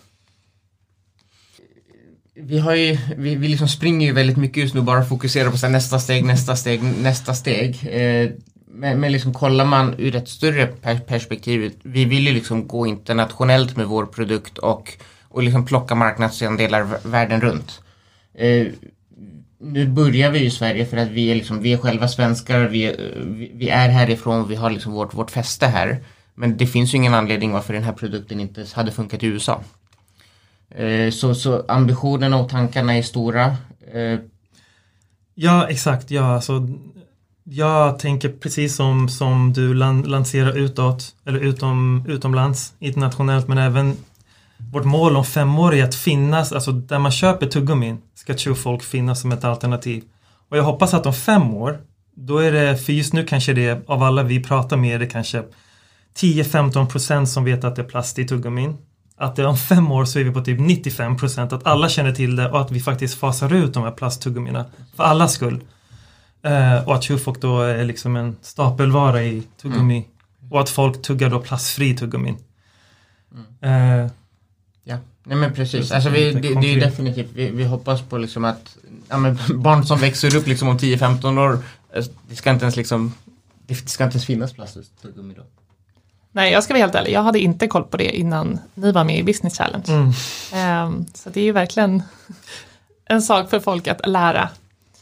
Vi, 2.43 2.59
har 2.59 2.75
ju, 2.75 2.99
vi, 3.17 3.35
vi 3.35 3.49
liksom 3.49 3.69
springer 3.69 4.07
ju 4.07 4.13
väldigt 4.13 4.37
mycket 4.37 4.57
just 4.57 4.75
nu 4.75 4.81
bara 4.81 5.05
fokuserar 5.05 5.51
på 5.51 5.57
så 5.59 5.67
här, 5.67 5.73
nästa 5.73 5.99
steg, 5.99 6.25
nästa 6.25 6.57
steg, 6.57 6.83
nästa 7.03 7.35
steg. 7.35 7.79
Eh, 7.91 8.31
men, 8.73 9.01
men 9.01 9.13
liksom 9.13 9.35
kollar 9.35 9.65
man 9.65 9.95
ur 9.99 10.17
ett 10.17 10.29
större 10.29 10.67
perspektiv, 11.07 11.73
vi 11.83 12.05
vill 12.05 12.27
ju 12.27 12.33
liksom 12.35 12.69
gå 12.69 12.87
internationellt 12.87 13.77
med 13.77 13.87
vår 13.87 14.07
produkt 14.07 14.59
och, 14.59 14.93
och 15.29 15.43
liksom 15.43 15.67
plocka 15.67 15.95
marknadsandelar 15.95 16.87
världen 17.09 17.41
runt. 17.41 17.81
Eh, 18.35 18.67
nu 19.63 19.87
börjar 19.89 20.31
vi 20.31 20.41
i 20.45 20.51
Sverige 20.51 20.87
för 20.87 20.97
att 20.97 21.09
vi 21.09 21.31
är, 21.31 21.35
liksom, 21.35 21.63
vi 21.63 21.73
är 21.73 21.77
själva 21.77 22.09
svenskar, 22.09 22.61
vi, 22.69 22.85
är- 22.85 23.25
vi, 23.27 23.51
vi 23.55 23.69
är 23.69 23.89
härifrån, 23.89 24.49
vi 24.49 24.55
har 24.55 24.71
liksom 24.71 24.93
vårt, 24.93 25.15
vårt 25.15 25.31
fäste 25.31 25.67
här. 25.67 25.99
Men 26.35 26.57
det 26.57 26.67
finns 26.67 26.95
ju 26.95 26.99
ingen 26.99 27.15
anledning 27.15 27.53
varför 27.53 27.73
den 27.75 27.83
här 27.83 27.93
produkten 27.93 28.41
inte 28.41 28.67
hade 28.73 28.93
funkat 28.93 29.23
i 29.23 29.27
USA. 29.27 29.63
Eh, 30.71 31.11
Så, 31.11 31.35
så 31.35 31.65
ambitionerna 31.69 32.37
och 32.37 32.49
tankarna 32.49 32.97
är 32.97 33.03
stora. 33.03 33.57
Eh, 33.93 34.19
Ja, 35.35 35.69
exakt. 35.69 36.11
Ja, 36.11 36.35
alltså, 36.35 36.69
jag 37.45 37.99
tänker 37.99 38.29
precis 38.29 38.77
som, 38.77 39.09
som 39.09 39.53
du 39.53 39.75
lan, 39.75 40.03
lanserar 40.03 40.59
utåt, 40.59 41.15
eller 41.27 41.39
utom, 41.39 42.05
utomlands, 42.09 42.73
internationellt, 42.79 43.49
men 43.49 43.59
även 43.59 43.97
vårt 44.73 44.85
mål 44.85 45.17
om 45.17 45.25
fem 45.25 45.59
år 45.59 45.75
är 45.75 45.85
att 45.85 45.95
finnas, 45.95 46.53
alltså 46.53 46.73
där 46.73 46.99
man 46.99 47.13
köper 47.13 47.47
tuggummin 47.47 47.99
ska 48.15 48.55
folk 48.55 48.83
finnas 48.83 49.21
som 49.21 49.33
ett 49.33 49.45
alternativ. 49.45 50.05
Och 50.49 50.57
jag 50.57 50.65
hoppas 50.65 50.95
att 50.95 51.07
om 51.07 51.15
fem 51.15 51.55
år, 51.55 51.79
då 52.15 52.39
är 52.39 52.53
det, 52.53 52.77
för 52.77 52.93
just 52.93 53.13
nu 53.13 53.25
kanske 53.25 53.53
det 53.53 53.89
av 53.89 54.03
alla 54.03 54.23
vi 54.23 54.43
pratar 54.43 54.77
med, 54.77 54.95
är 54.95 54.99
det 54.99 55.07
kanske 55.07 55.43
10-15 56.19 56.87
procent 56.87 57.29
som 57.29 57.45
vet 57.45 57.65
att 57.65 57.77
det 57.77 57.83
är 57.83 57.87
plast 57.87 58.19
i 58.19 58.27
tuggummin. 58.27 58.77
Att 59.21 59.39
om 59.39 59.57
fem 59.57 59.93
år 59.93 60.05
så 60.05 60.19
är 60.19 60.25
vi 60.25 60.31
på 60.31 60.41
typ 60.41 60.61
95 60.61 61.17
procent, 61.17 61.53
att 61.53 61.67
alla 61.67 61.89
känner 61.89 62.13
till 62.13 62.37
det 62.37 62.51
och 62.51 62.61
att 62.61 62.71
vi 62.71 62.81
faktiskt 62.81 63.19
fasar 63.19 63.55
ut 63.55 63.75
de 63.75 63.83
här 63.83 63.91
plasttuggummina. 63.91 64.65
För 64.97 65.05
allas 65.05 65.33
skull. 65.33 65.61
Eh, 66.43 66.89
och 66.89 66.95
att 66.95 67.03
tjuvfolk 67.03 67.41
då 67.41 67.61
är 67.61 67.85
liksom 67.85 68.17
en 68.17 68.37
stapelvara 68.43 69.23
i 69.23 69.43
tuggummi. 69.63 70.07
Och 70.51 70.61
att 70.61 70.71
folk 70.71 71.03
tuggar 71.03 71.31
då 71.31 71.41
plastfri 71.41 71.97
tuggummin. 71.97 72.37
Eh, 73.61 74.07
ja, 74.85 74.99
nej 75.25 75.37
men 75.37 75.55
precis. 75.55 75.93
Alltså 75.93 76.11
vi, 76.11 76.33
det, 76.33 76.41
det 76.61 76.73
är 76.73 76.81
definitivt, 76.81 77.31
vi, 77.35 77.51
vi 77.51 77.65
hoppas 77.65 78.03
på 78.03 78.19
liksom 78.19 78.45
att 78.45 78.77
ja, 79.09 79.17
barn 79.55 79.87
som 79.87 79.99
växer 79.99 80.37
upp 80.37 80.47
liksom 80.47 80.69
om 80.69 80.79
10-15 80.79 81.39
år, 81.39 81.59
eh, 81.93 82.05
det 82.29 82.37
ska 82.37 82.51
inte 82.51 82.65
ens 82.65 82.77
liksom, 82.77 83.15
det 83.67 83.75
ska 83.75 84.05
inte 84.05 84.15
ens 84.15 84.27
finnas 84.27 84.53
plasttuggummi 84.53 85.35
då. 85.35 85.43
Nej, 86.33 86.53
jag 86.53 86.65
ska 86.65 86.75
vara 86.75 86.81
helt 86.83 86.95
ärlig, 86.95 87.13
jag 87.13 87.23
hade 87.23 87.39
inte 87.39 87.67
koll 87.67 87.85
på 87.85 87.97
det 87.97 88.17
innan 88.17 88.59
ni 88.75 88.93
var 88.93 89.05
med 89.05 89.19
i 89.19 89.23
Business 89.23 89.59
Challenge. 89.59 89.85
mm, 89.89 90.13
Ehm, 90.53 91.07
så 91.15 91.31
det 91.31 91.41
är 91.41 91.45
ju 91.45 91.53
verkligen 91.53 92.03
en 93.05 93.23
sak 93.23 93.51
för 93.51 93.61
folk 93.61 93.89
att 93.89 94.09
lära. 94.09 94.49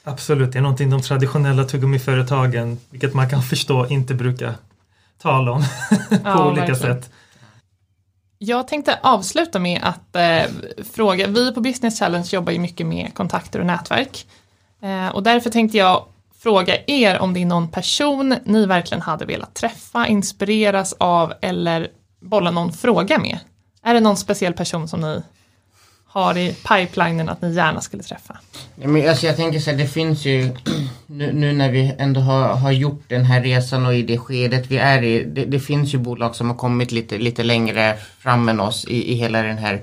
absolut, 0.05 0.53
det 0.53 0.59
är 0.59 0.63
någonting 0.63 0.91
de 0.91 1.03
traditionella 1.03 1.65
tuggummiföretagen, 1.65 2.79
vilket 2.91 3.15
man 3.15 3.31
kan 3.31 3.43
förstå, 3.51 3.87
inte 3.87 4.15
brukar 4.15 4.55
tala 5.23 5.53
om 5.53 5.63
på 6.11 6.17
Ja, 6.25 6.47
olika 6.51 6.67
verkligen. 6.67 7.03
sätt. 7.03 7.11
Jag 8.41 8.69
tänkte 8.69 8.99
avsluta 9.03 9.59
med 9.59 9.81
att 9.83 10.17
eh, 10.17 10.51
fråga, 10.93 11.27
vi 11.27 11.53
på 11.55 11.61
Business 11.61 11.99
Challenge 11.99 12.27
jobbar 12.33 12.53
ju 12.53 12.59
mycket 12.59 12.87
med 12.87 13.15
kontakter 13.15 13.61
och 13.61 13.67
nätverk. 13.67 14.27
Eh, 14.83 15.09
och 15.09 15.23
därför 15.23 15.51
tänkte 15.51 15.79
jag 15.79 16.05
fråga 16.39 16.77
er 16.87 17.19
om 17.19 17.35
det 17.35 17.43
är 17.43 17.47
någon 17.47 17.69
person 17.69 18.37
ni 18.45 18.67
verkligen 18.67 19.03
hade 19.03 19.25
velat 19.25 19.55
träffa, 19.55 20.07
inspireras 20.07 20.93
av 20.99 21.33
eller 21.41 21.89
bolla 22.21 22.51
någon 22.51 22.73
fråga 22.73 23.19
med. 23.19 23.39
Är 23.83 23.95
det 23.95 24.01
någon 24.01 24.17
speciell 24.17 24.53
person 24.53 24.89
som 24.89 25.01
ni 25.01 25.23
har 26.07 26.39
i 26.39 26.57
pipelinen 26.69 27.29
att 27.29 27.43
ni 27.43 27.55
gärna 27.55 27.81
skulle 27.81 28.03
träffa? 28.03 28.39
Men 28.75 29.09
alltså 29.09 29.27
jag 29.27 29.37
tänker 29.37 29.61
så 29.61 29.71
här, 29.71 29.79
det 29.79 29.87
finns 29.87 30.25
ju 30.25 30.51
nu, 31.07 31.33
nu 31.33 31.53
när 31.53 31.71
vi 31.71 31.95
ändå 31.99 32.21
har, 32.21 32.49
har 32.49 32.73
gjort 32.73 33.03
den 33.09 33.25
här 33.25 33.43
resan 33.43 33.87
och 33.87 33.95
i 33.95 34.03
det 34.03 34.19
skedet 34.19 34.67
vi 34.67 34.77
är 34.77 35.03
i. 35.03 35.25
Det, 35.25 35.45
det 35.45 35.61
finns 35.61 35.95
ju 35.95 35.99
bolag 35.99 36.37
som 36.37 36.49
har 36.49 36.57
kommit 36.57 36.93
lite, 36.93 37.19
lite 37.19 37.43
längre 37.43 37.97
fram 38.19 38.49
än 38.49 38.61
oss 38.61 38.85
i, 38.85 39.13
i 39.13 39.15
hela 39.15 39.43
den 39.43 39.59
här 39.59 39.81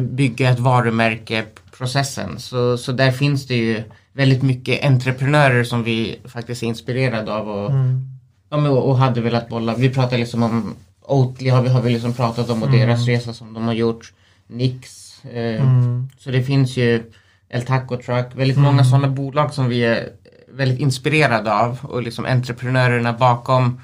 bygga 0.00 0.50
ett 0.50 0.58
varumärke 0.58 1.44
processen. 1.78 2.38
Så, 2.38 2.78
så 2.78 2.92
där 2.92 3.12
finns 3.12 3.46
det 3.46 3.54
ju 3.54 3.82
väldigt 4.14 4.42
mycket 4.42 4.84
entreprenörer 4.84 5.64
som 5.64 5.82
vi 5.84 6.18
faktiskt 6.24 6.62
är 6.62 6.66
inspirerade 6.66 7.34
av 7.34 7.48
och, 7.48 7.70
Mm. 7.70 8.08
ja, 8.50 8.68
och, 8.70 8.98
hade 8.98 9.20
velat 9.20 9.48
bolla. 9.48 9.74
Vi 9.74 9.90
pratade 9.90 10.16
liksom 10.18 10.42
om, 10.42 10.74
Oatly 11.06 11.48
har 11.48 11.62
vi, 11.62 11.68
har 11.68 11.80
vi 11.82 11.92
liksom 11.92 12.12
pratat 12.12 12.50
om 12.50 12.62
och 12.62 12.68
Mm. 12.68 12.80
deras 12.80 13.06
resa 13.06 13.32
som 13.32 13.54
de 13.54 13.64
har 13.66 13.74
gjort. 13.74 14.12
Nix. 14.46 15.14
Eh, 15.24 15.62
Mm. 15.62 16.08
Så 16.18 16.30
det 16.30 16.42
finns 16.42 16.76
ju 16.76 17.10
El 17.48 17.62
Taco 17.62 17.96
Truck, 17.96 18.26
väldigt 18.34 18.56
Mm. 18.56 18.70
många 18.70 18.84
sådana 18.84 19.08
bolag 19.08 19.54
som 19.54 19.68
vi 19.68 19.84
är 19.84 20.08
väldigt 20.48 20.78
inspirerade 20.80 21.54
av 21.54 21.78
och 21.82 22.02
liksom 22.02 22.24
entreprenörerna 22.24 23.12
bakom. 23.12 23.80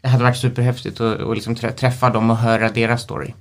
Det 0.00 0.08
hade 0.08 0.24
varit 0.24 0.36
superhäftigt 0.36 1.00
att, 1.00 1.34
liksom 1.34 1.54
trä- 1.56 1.72
träffa 1.72 2.10
dem 2.10 2.30
och 2.30 2.36
höra 2.36 2.68
deras 2.68 3.02
story. 3.02 3.34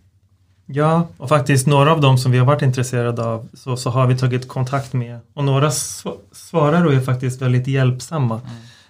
Ja, 0.65 1.07
och 1.17 1.29
faktiskt 1.29 1.67
några 1.67 1.91
av 1.91 2.01
dem 2.01 2.17
som 2.17 2.31
vi 2.31 2.37
har 2.37 2.45
varit 2.45 2.61
intresserade 2.61 3.25
av 3.25 3.47
så, 3.53 3.77
så 3.77 3.89
har 3.89 4.07
vi 4.07 4.17
tagit 4.17 4.47
kontakt 4.47 4.93
med. 4.93 5.19
Och 5.33 5.43
några 5.43 5.69
sv- 5.69 6.17
svarar 6.31 6.85
och 6.85 6.93
är 6.93 6.99
faktiskt 7.01 7.41
väldigt 7.41 7.67
hjälpsamma. 7.67 8.41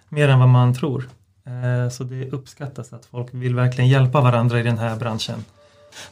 Mer 0.10 0.30
än 0.30 0.40
vad 0.40 0.50
man 0.50 0.74
tror. 0.74 1.10
Eh, 1.46 1.90
så 1.92 2.04
det 2.04 2.30
uppskattas 2.32 2.94
att 2.94 3.06
folk 3.06 3.28
vill 3.32 3.56
verkligen 3.56 3.90
hjälpa 3.90 4.22
varandra 4.22 4.60
i 4.60 4.64
den 4.64 4.78
här 4.78 4.96
branschen. 4.96 5.46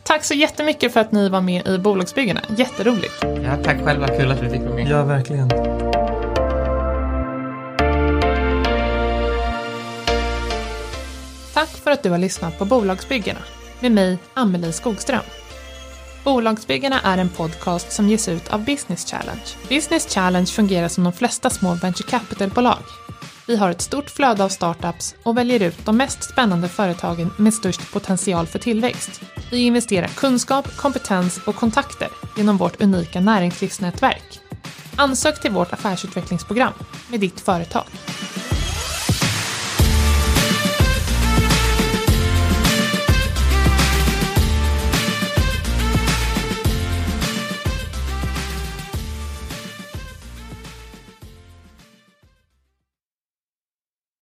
Tack 0.04 0.24
så 0.24 0.34
jättemycket 0.34 0.94
för 0.94 1.00
att 1.00 1.12
ni 1.12 1.30
var 1.30 1.42
med 1.42 1.68
i 1.68 1.78
Bolagsbyggarna. 1.78 2.42
Jätteroligt. 2.58 3.14
Ja, 3.44 3.58
tack 3.64 3.84
själva, 3.84 4.08
kul 4.08 4.32
att 4.32 4.42
vi 4.44 4.50
fick 4.50 4.62
vara 4.62 4.76
med. 4.76 4.88
Ja, 4.88 5.04
verkligen. 5.04 5.50
Tack 11.54 11.70
för 11.70 11.92
att 11.92 12.04
du 12.04 12.10
har 12.10 12.18
lyssnat 12.18 12.58
på 12.60 12.66
Bolagsbyggarna 12.66 13.40
med 13.80 13.92
mig, 13.92 14.18
Amelie 14.34 14.72
Skogström. 14.72 15.22
Bolagsbyggarna 16.24 17.02
är 17.02 17.18
en 17.18 17.30
podcast 17.30 17.92
som 17.92 18.10
ges 18.10 18.28
ut 18.28 18.48
av 18.50 18.66
Business 18.66 19.06
Challenge. 19.12 19.44
Business 19.70 20.14
Challenge 20.14 20.48
fungerar 20.48 20.88
som 20.88 21.04
de 21.04 21.14
flesta 21.14 21.50
små 21.50 21.74
venture 21.74 22.10
capital-bolag. 22.10 22.84
Vi 23.48 23.56
har 23.56 23.70
ett 23.70 23.82
stort 23.82 24.10
flöde 24.10 24.44
av 24.44 24.50
startups 24.50 25.16
och 25.24 25.38
väljer 25.38 25.60
ut 25.64 25.86
de 25.86 25.98
mest 25.98 26.24
spännande 26.24 26.70
företagen 26.70 27.30
med 27.38 27.54
störst 27.54 27.92
potential 27.92 28.48
för 28.48 28.60
tillväxt. 28.60 29.22
Vi 29.52 29.58
investerar 29.66 30.08
kunskap, 30.08 30.78
kompetens 30.78 31.40
och 31.46 31.56
kontakter 31.56 32.10
genom 32.38 32.58
vårt 32.58 32.82
unika 32.82 33.20
näringslivsnätverk. 33.20 34.40
Ansök 34.96 35.42
till 35.42 35.52
vårt 35.52 35.74
affärsutvecklingsprogram 35.74 36.74
med 37.08 37.20
ditt 37.20 37.40
företag. 37.40 37.86